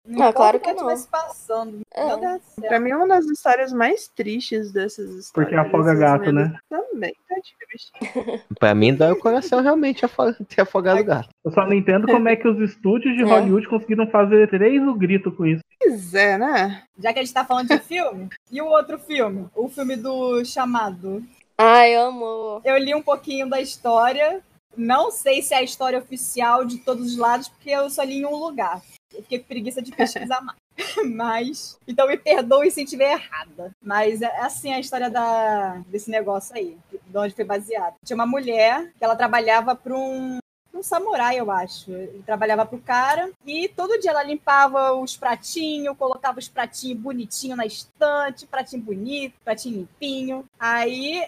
[0.06, 0.90] Não Ah, claro que que não.
[0.90, 1.80] estivesse passando.
[1.94, 2.66] É.
[2.66, 5.30] Pra mim, é uma das histórias mais tristes dessas histórias.
[5.32, 6.58] Porque afoga dessas gato, né?
[6.70, 8.40] Também, tadinho, bichinho.
[8.58, 10.02] Pra mim, dói o coração realmente
[10.48, 11.28] ter afogado o gato.
[11.44, 13.26] Eu só não entendo como é que os estúdios de É.
[13.26, 15.62] Hollywood conseguiram fazer três o grito com isso.
[15.78, 16.82] Pois é, né?
[16.98, 19.48] Já que a gente tá falando de filme, e o outro filme?
[19.54, 21.22] O filme do Chamado.
[21.62, 22.62] Ai, amo.
[22.64, 24.42] Eu li um pouquinho da história.
[24.74, 28.20] Não sei se é a história oficial de todos os lados, porque eu só li
[28.20, 28.80] em um lugar.
[29.12, 30.58] Eu fiquei com preguiça de pesquisar mais.
[31.14, 31.78] Mas.
[31.86, 33.72] Então me perdoe se estiver errada.
[33.82, 37.96] Mas é assim a história da, desse negócio aí, de onde foi baseado.
[38.06, 40.38] Tinha uma mulher que ela trabalhava para um
[40.72, 41.92] um samurai, eu acho.
[41.92, 47.56] Ele trabalhava pro cara e todo dia ela limpava os pratinhos, colocava os pratinhos bonitinhos
[47.56, 50.44] na estante, pratinho bonito, pratinho limpinho.
[50.58, 51.26] Aí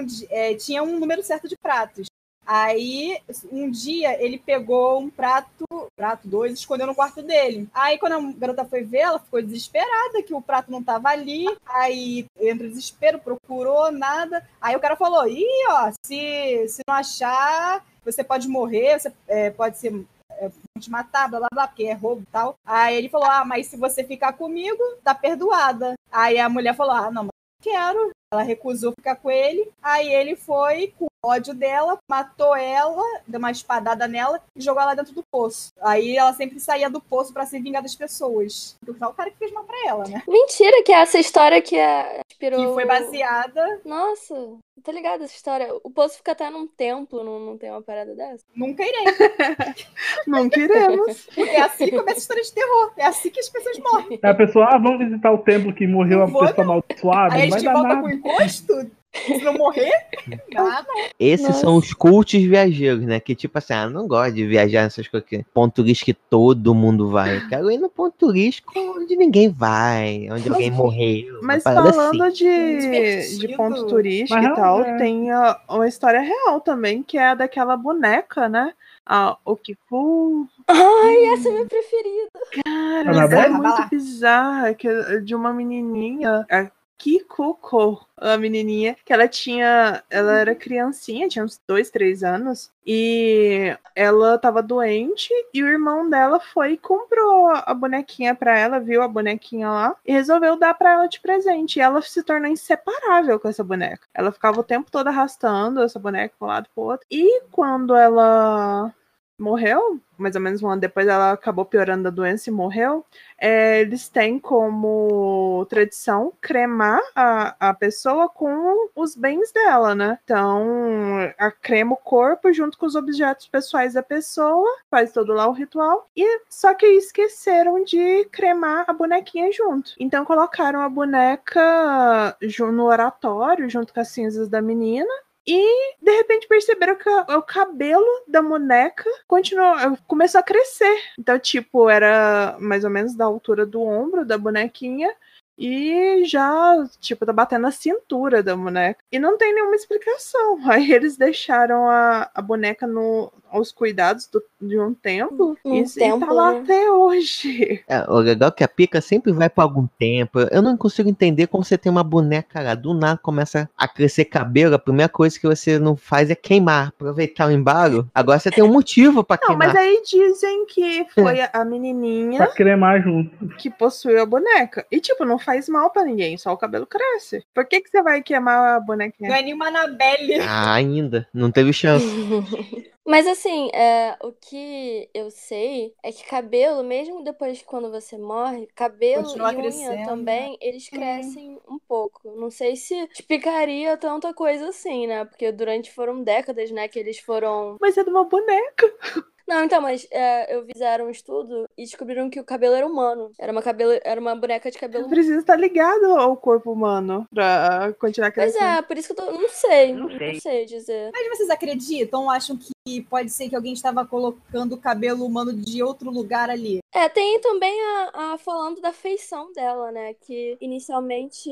[0.00, 2.06] um, é, tinha um número certo de pratos.
[2.46, 3.18] Aí,
[3.50, 5.64] um dia, ele pegou um prato,
[5.96, 7.66] prato dois, escondeu no quarto dele.
[7.72, 11.46] Aí, quando a garota foi ver, ela ficou desesperada que o prato não tava ali.
[11.64, 14.46] Aí, entra desespero, procurou, nada.
[14.60, 19.50] Aí o cara falou: Ih, ó, se, se não achar, você pode morrer, você é,
[19.50, 22.56] pode ser é, te matar, blá blá blá, porque é roubo e tal.
[22.66, 25.94] Aí ele falou: Ah, mas se você ficar comigo, tá perdoada.
[26.12, 27.30] Aí a mulher falou: Ah, não, mas
[27.62, 28.10] quero.
[28.34, 29.70] Ela recusou ficar com ele.
[29.80, 30.92] Aí ele foi
[31.24, 35.72] ódio dela, matou ela, deu uma espadada nela e jogou ela dentro do poço.
[35.80, 38.76] Aí ela sempre saía do poço para se vingar das pessoas.
[38.84, 40.22] Porque o cara que fez mal pra ela, né?
[40.28, 42.66] Mentira, que é essa história que é, inspirou.
[42.66, 43.80] Que foi baseada.
[43.84, 44.34] Nossa,
[44.82, 45.68] tá ligado essa história?
[45.82, 48.44] O poço fica até num templo, não, não tem uma parada dessa?
[48.54, 49.04] Nunca irei.
[50.26, 51.26] Nunca iremos.
[51.34, 52.92] Porque é assim que começa a história de terror.
[52.96, 54.18] É assim que as pessoas morrem.
[54.22, 57.34] Aí a pessoa, ah, vamos visitar o templo que morreu a Vou, pessoa amaldiçoada.
[57.34, 58.00] Aí a Não vai gente volta nada.
[58.00, 58.90] com encosto.
[59.26, 59.92] Se não morrer,
[60.52, 60.86] nada.
[61.18, 61.60] Esses Nossa.
[61.60, 63.20] são os cultos viajeiros, né?
[63.20, 66.74] Que tipo assim, ah, não gosto de viajar nessas coisas que ponto turístico que todo
[66.74, 67.36] mundo vai.
[67.36, 71.38] Eu quero ir no ponto turístico onde ninguém vai, onde alguém morreu.
[71.42, 72.34] Mas falando assim.
[72.44, 74.96] de, de ponto turístico Mas e tal, é.
[74.96, 78.72] tem a- uma história real também, que é a daquela boneca, né?
[79.06, 80.48] A Okiku.
[80.66, 82.30] Ai, essa é a minha preferida.
[82.64, 89.28] Cara, é muito bizarra, que é de uma menininha, a Kikuko, a menininha, que ela
[89.28, 95.68] tinha, ela era criancinha, tinha uns dois, três anos, e ela tava doente, e o
[95.68, 100.56] irmão dela foi e comprou a bonequinha pra ela, viu a bonequinha lá, e resolveu
[100.56, 104.06] dar pra ela de presente, e ela se tornou inseparável com essa boneca.
[104.14, 107.94] Ela ficava o tempo todo arrastando essa boneca pro lado e pro outro, e quando
[107.94, 108.92] ela
[109.38, 113.04] morreu, mais ou menos um ano depois ela acabou piorando a doença e morreu,
[113.38, 120.18] é, eles têm como tradição cremar a, a pessoa com os bens dela, né?
[120.24, 125.48] Então, a crema o corpo junto com os objetos pessoais da pessoa, faz todo lá
[125.48, 129.92] o ritual, e só que esqueceram de cremar a bonequinha junto.
[129.98, 132.36] Então, colocaram a boneca
[132.72, 135.12] no oratório junto com as cinzas da menina.
[135.46, 139.74] E de repente perceberam que o cabelo da boneca continuou,
[140.06, 140.96] começou a crescer.
[141.18, 145.14] Então, tipo, era mais ou menos da altura do ombro da bonequinha.
[145.58, 149.00] E já, tipo, tá batendo a cintura da boneca.
[149.10, 150.58] E não tem nenhuma explicação.
[150.68, 155.56] Aí eles deixaram a, a boneca no, aos cuidados do- de um templo.
[155.64, 156.60] Um e, e tá lá né?
[156.60, 157.82] até hoje.
[157.86, 160.40] É, o legal é que a pica sempre vai por algum tempo.
[160.50, 164.24] Eu não consigo entender como você tem uma boneca lá, do nada começa a crescer
[164.24, 164.74] cabelo.
[164.74, 168.08] A primeira coisa que você não faz é queimar, aproveitar o embalo.
[168.14, 169.68] Agora você tem um motivo pra Não, queimar.
[169.68, 173.48] mas aí dizem que foi a, a menininha Pra cremar junto.
[173.56, 174.86] que possuiu a boneca.
[174.90, 177.44] E, tipo, não faz mal pra ninguém, só o cabelo cresce.
[177.54, 179.28] Por que, que você vai queimar a bonequinha?
[179.28, 180.40] Não é nenhuma Anabelle.
[180.40, 181.28] Ah, ainda.
[181.32, 182.06] Não teve chance.
[183.06, 188.16] Mas assim, é, o que eu sei é que cabelo, mesmo depois de quando você
[188.16, 192.34] morre, cabelo Continua e unha crescendo, também, eles crescem um pouco.
[192.34, 195.26] Não sei se explicaria tanta coisa assim, né?
[195.26, 197.76] Porque durante foram décadas, né, que eles foram.
[197.78, 198.90] Mas é de uma boneca.
[199.54, 203.30] Não, então, mas é, eu fizeram um estudo e descobriram que o cabelo era humano.
[203.38, 205.08] Era uma cabelo, era uma boneca de cabelo.
[205.08, 208.78] Precisa estar ligado ao corpo humano pra continuar Pois crescendo.
[208.78, 209.30] é, por isso que eu tô.
[209.32, 210.40] Não sei, não sei.
[210.40, 211.10] sei dizer.
[211.12, 212.73] Mas vocês acreditam ou acham que
[213.08, 216.80] pode ser que alguém estava colocando o cabelo humano de outro lugar ali?
[216.92, 220.12] É, tem também a, a falando da feição dela, né?
[220.12, 221.50] Que inicialmente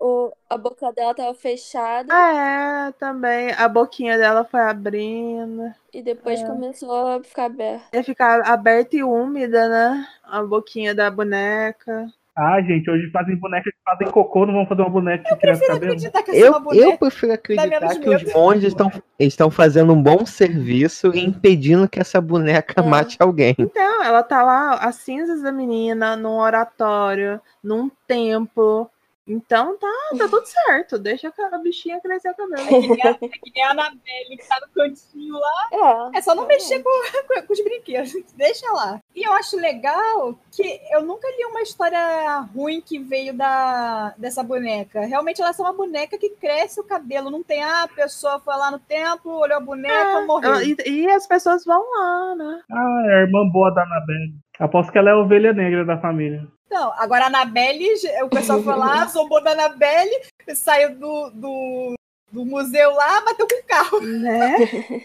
[0.00, 3.52] o, a boca dela tava fechada Ah, é, também.
[3.52, 5.70] A boquinha dela foi abrindo.
[5.92, 7.84] e depois começou a ficar aberta.
[7.94, 10.08] Ia ficar aberta e úmida, né?
[10.22, 12.10] A boquinha da boneca.
[12.40, 15.66] Ah, gente, hoje fazem bonecas que fazem cocô, não vão fazer uma boneca que cresce
[15.66, 16.74] Prefiro cabelo.
[16.74, 21.86] Eu, eu prefiro acreditar que os monges estão, estão fazendo um bom serviço e impedindo
[21.86, 22.82] que essa boneca É.
[22.82, 23.54] mate alguém.
[23.58, 28.90] Então, ela tá lá, as cinzas da menina, num oratório, num templo.
[29.26, 29.86] Então tá,
[30.18, 30.98] tá tudo certo.
[30.98, 32.60] Deixa a bichinha crescer o cabelo.
[32.70, 35.68] É que nem a, é que nem a Anabelle que tá no cantinho lá.
[36.12, 36.18] É.
[36.18, 36.90] É só não mexer com,
[37.28, 38.12] com- com os brinquedos.
[38.34, 38.98] Deixa lá.
[39.14, 44.42] E eu acho legal que eu nunca li uma história ruim que veio da, dessa
[44.42, 45.02] boneca.
[45.02, 47.30] Realmente ela é só uma boneca que cresce o cabelo.
[47.30, 50.52] Não tem, ah, a pessoa foi lá no templo, olhou a boneca, morreu.
[50.54, 52.62] Ah, E, e as pessoas vão lá, né?
[52.72, 54.34] Ah, é a irmã boa da Anabelle.
[54.58, 56.46] Aposto que ela é a ovelha negra da família.
[56.70, 57.86] Não, agora a Anabelle,
[58.22, 60.22] o pessoal foi lá, zombou da Anabelle,
[60.54, 61.94] saiu do, do,
[62.30, 64.00] do museu lá, bateu com o carro.
[64.00, 64.56] Né?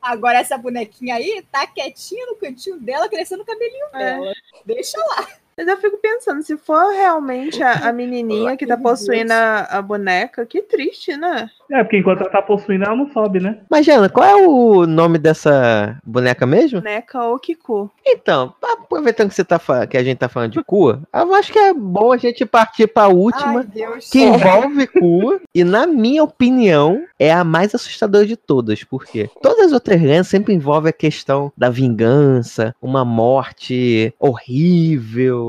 [0.00, 3.98] Agora essa bonequinha aí tá quietinha no cantinho dela, crescendo o cabelinho É.
[3.98, 4.32] dela.
[4.66, 5.26] Deixa lá.
[5.56, 9.82] Mas eu fico pensando, se for realmente a, a menininha que tá possuindo a, a
[9.82, 11.50] boneca, que triste, né?
[11.70, 13.58] É, porque enquanto ela tá possuindo, ela não sobe, né?
[13.70, 16.80] Mas, Jana, qual é o nome dessa boneca mesmo?
[16.80, 17.90] Boneca Okiku.
[18.06, 21.58] Então, aproveitando que, você tá, que a gente tá falando de Kua, eu acho que
[21.58, 24.10] é bom a gente partir pra última, Ai, Deus.
[24.10, 29.66] que envolve Kua, e na minha opinião, é a mais assustadora de todas, porque todas
[29.66, 35.43] as outras lendas sempre envolvem a questão da vingança, uma morte horrível,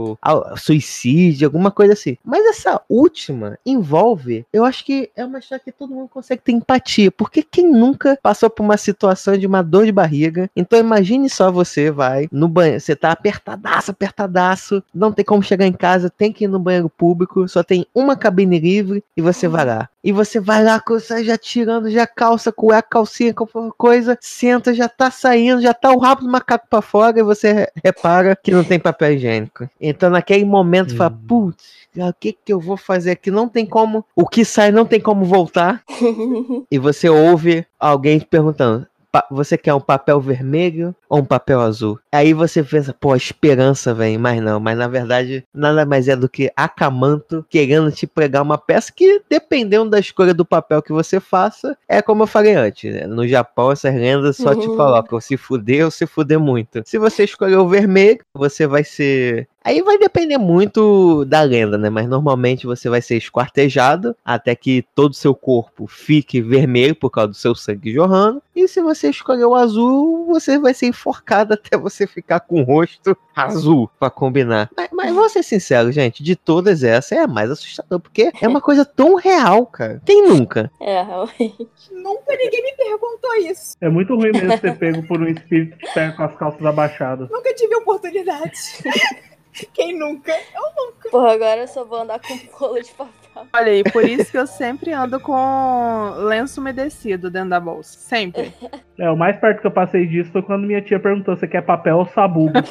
[0.58, 2.18] suicídio, alguma coisa assim.
[2.24, 6.52] Mas essa última envolve, eu acho que é uma história que todo mundo consegue ter
[6.52, 11.30] empatia, porque quem nunca passou por uma situação de uma dor de barriga, então imagine
[11.30, 16.10] só você vai no banheiro, você tá apertadaço, apertadaço, não tem como chegar em casa,
[16.10, 19.90] tem que ir no banheiro público, só tem uma cabine livre e você vai lá.
[20.04, 24.88] E você vai lá, sai já tirando, já calça, cueca, calcinha, qualquer coisa, senta, já
[24.88, 28.52] tá saindo, já tá o rabo do macaco pra fora e você re- repara que
[28.52, 29.68] não tem papel higiênico.
[29.88, 33.30] Então naquele momento fala, putz, o que que eu vou fazer aqui?
[33.32, 35.82] Não tem como, o que sai não tem como voltar.
[36.72, 42.00] E você ouve alguém perguntando: "Pa- você quer um papel vermelho ou um papel azul?
[42.12, 46.16] Aí você pensa, pô, a esperança vem, mas não, mas na verdade nada mais é
[46.16, 50.92] do que Akamanto querendo te pregar uma peça que, dependendo da escolha do papel que
[50.92, 53.06] você faça, é como eu falei antes, né?
[53.08, 54.76] no Japão essas lendas só te Uhum.
[54.76, 56.82] colocam se fuder ou se fuder muito.
[56.86, 61.90] Se você escolher o vermelho, você vai ser Aí vai depender muito da lenda, né?
[61.90, 67.10] Mas normalmente você vai ser esquartejado até que todo o seu corpo fique vermelho por
[67.10, 68.44] causa do seu sangue jorrando.
[68.56, 72.64] E se você escolher o azul, você vai ser enforcado até você ficar com o
[72.64, 74.70] rosto azul pra combinar.
[74.78, 78.48] Mas, mas vou ser sincero, gente, de todas essas é a mais assustadora, porque é
[78.48, 80.00] uma coisa tão real, cara.
[80.06, 80.70] Quem nunca?
[80.80, 81.68] É, realmente.
[81.92, 83.76] Nunca ninguém me perguntou isso.
[83.82, 87.28] É muito ruim mesmo ser pego por um espírito que pega com as calças abaixadas.
[87.32, 88.54] Nunca tive oportunidade.
[89.74, 90.32] Quem nunca?
[90.32, 91.10] Eu nunca.
[91.10, 93.48] Porra, agora eu só vou andar com bolo de papel.
[93.54, 97.98] Olha aí, por isso que eu sempre ando com lenço umedecido dentro da bolsa.
[97.98, 98.54] Sempre.
[98.98, 101.62] É, o mais perto que eu passei disso foi quando minha tia perguntou se quer
[101.62, 102.54] papel ou sabugo.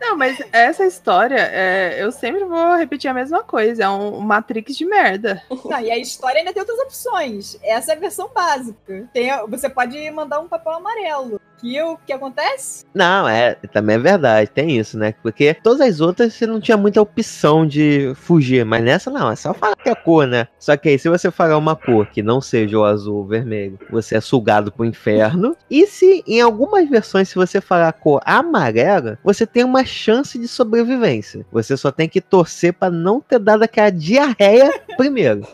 [0.00, 3.84] Não, mas essa história, é, eu sempre vou repetir a mesma coisa.
[3.84, 5.42] É um Matrix de merda.
[5.50, 7.58] Não, e a história ainda tem outras opções.
[7.62, 9.06] Essa é a versão básica.
[9.12, 11.38] Tem, você pode mandar um papel amarelo.
[11.60, 12.84] Que o que acontece?
[12.94, 15.14] Não, é, também é verdade, tem isso, né?
[15.22, 19.36] Porque todas as outras você não tinha muita opção de fugir, mas nessa não, é
[19.36, 20.48] só falar que é cor, né?
[20.58, 23.78] Só que aí se você falar uma cor que não seja o azul ou vermelho,
[23.90, 25.56] você é sugado pro inferno.
[25.70, 30.38] E se em algumas versões, se você falar a cor amarela, você tem uma chance
[30.38, 31.44] de sobrevivência.
[31.52, 35.46] Você só tem que torcer pra não ter dado aquela diarreia primeiro.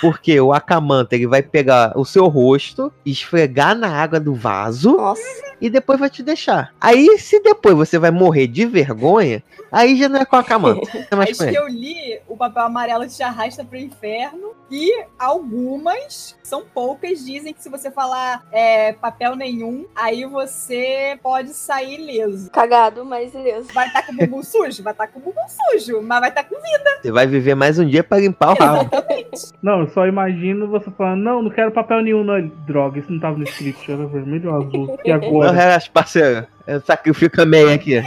[0.00, 5.47] Porque o Akamanta ele vai pegar o seu rosto, esfregar na água do vaso Nossa.
[5.60, 6.72] E depois vai te deixar.
[6.80, 10.88] Aí, se depois você vai morrer de vergonha, aí já não é com a Akamanta.
[11.18, 14.52] É com que eu li, o papel amarelo te arrasta pro inferno.
[14.70, 21.50] E algumas, são poucas, dizem que se você falar é, papel nenhum, aí você pode
[21.54, 22.50] sair ileso.
[22.50, 23.72] Cagado, mas ileso.
[23.72, 24.82] Vai estar com o bumbum sujo?
[24.82, 27.00] Vai estar com o bumbum sujo, mas vai estar com vida.
[27.00, 28.90] Você vai viver mais um dia pra limpar o rabo.
[29.62, 32.48] Não, eu só imagino você falando, não, não quero papel nenhum, não.
[32.66, 34.98] Droga, isso não tava no script, era vermelho ou azul.
[35.04, 35.12] E
[35.52, 36.46] Não, relaxa, parceiro.
[36.66, 38.00] Eu sacrifico a meia aqui.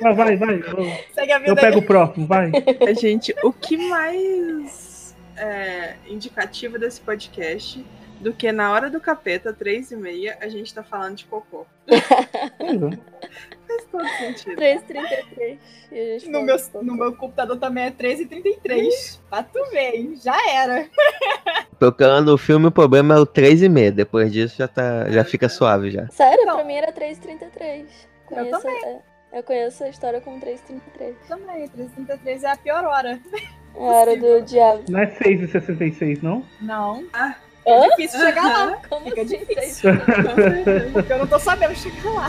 [0.00, 0.54] Vai, vai, vai.
[0.54, 2.50] Eu, Segue a vida eu pego o próximo, vai.
[2.98, 7.84] Gente, o que mais é indicativo desse podcast
[8.20, 11.66] do que na hora do capeta, três e meia, a gente tá falando de cocô.
[11.86, 12.00] É.
[12.00, 12.80] Faz
[13.98, 14.56] todo sentido.
[14.60, 15.58] 3,33.
[15.90, 19.18] E a gente No meu, no meu computador também é 13h33.
[19.28, 20.14] Pra tu ver, hein?
[20.22, 20.86] Já era.
[21.78, 23.90] Procurando o filme, o problema é o 3,5.
[23.92, 26.08] Depois disso já, tá, já fica suave já.
[26.08, 26.56] Sério, Não.
[26.56, 27.86] pra mim era 3,33.
[28.26, 28.98] Conheço, também.
[29.32, 31.14] eu conheço a história como 3,33.
[31.28, 33.18] Também, 13h33 é a pior hora.
[33.76, 34.82] A hora do diabo.
[34.88, 36.42] Não é 6,66, não?
[36.60, 37.04] Não.
[37.12, 37.36] Ah.
[37.64, 38.76] É difícil chegar lá.
[38.88, 39.38] Como Fica assim?
[39.38, 39.90] difícil.
[40.92, 42.28] Porque eu não tô sabendo chegar lá.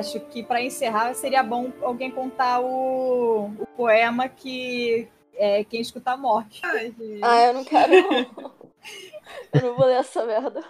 [0.00, 6.16] Acho que para encerrar seria bom alguém contar o, o poema que é, quem escutar
[6.16, 6.48] morre.
[6.62, 6.94] Ai.
[7.22, 7.94] Ah, eu não quero.
[9.52, 10.62] Eu não vou ler essa merda.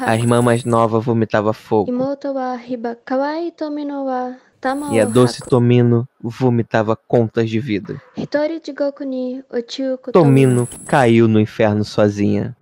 [0.00, 1.88] A irmã mais nova vomitava fogo.
[1.90, 4.34] Imoto wa hiba kawaii tomino wa
[4.92, 5.40] E a doce.
[5.40, 8.00] Tomino vomitava contas de vida.
[10.12, 12.56] Tomino caiu no inferno sozinha.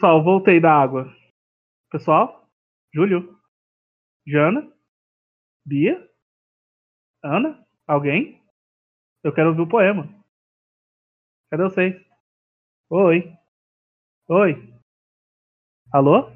[0.00, 1.14] Pessoal, voltei da água.
[1.90, 2.48] Pessoal?
[2.94, 3.38] Júlio?
[4.26, 4.66] Jana?
[5.66, 6.10] Bia?
[7.22, 7.62] Ana?
[7.86, 8.42] Alguém?
[9.22, 10.08] Eu quero ouvir o poema.
[11.50, 11.94] Cadê vocês?
[12.88, 13.30] Oi?
[14.28, 14.74] Oi?
[15.92, 16.30] Alô?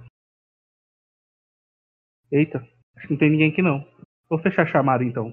[2.31, 2.59] Eita,
[2.97, 3.81] acho que não tem ninguém aqui não.
[4.29, 5.33] Vou fechar a chamada então.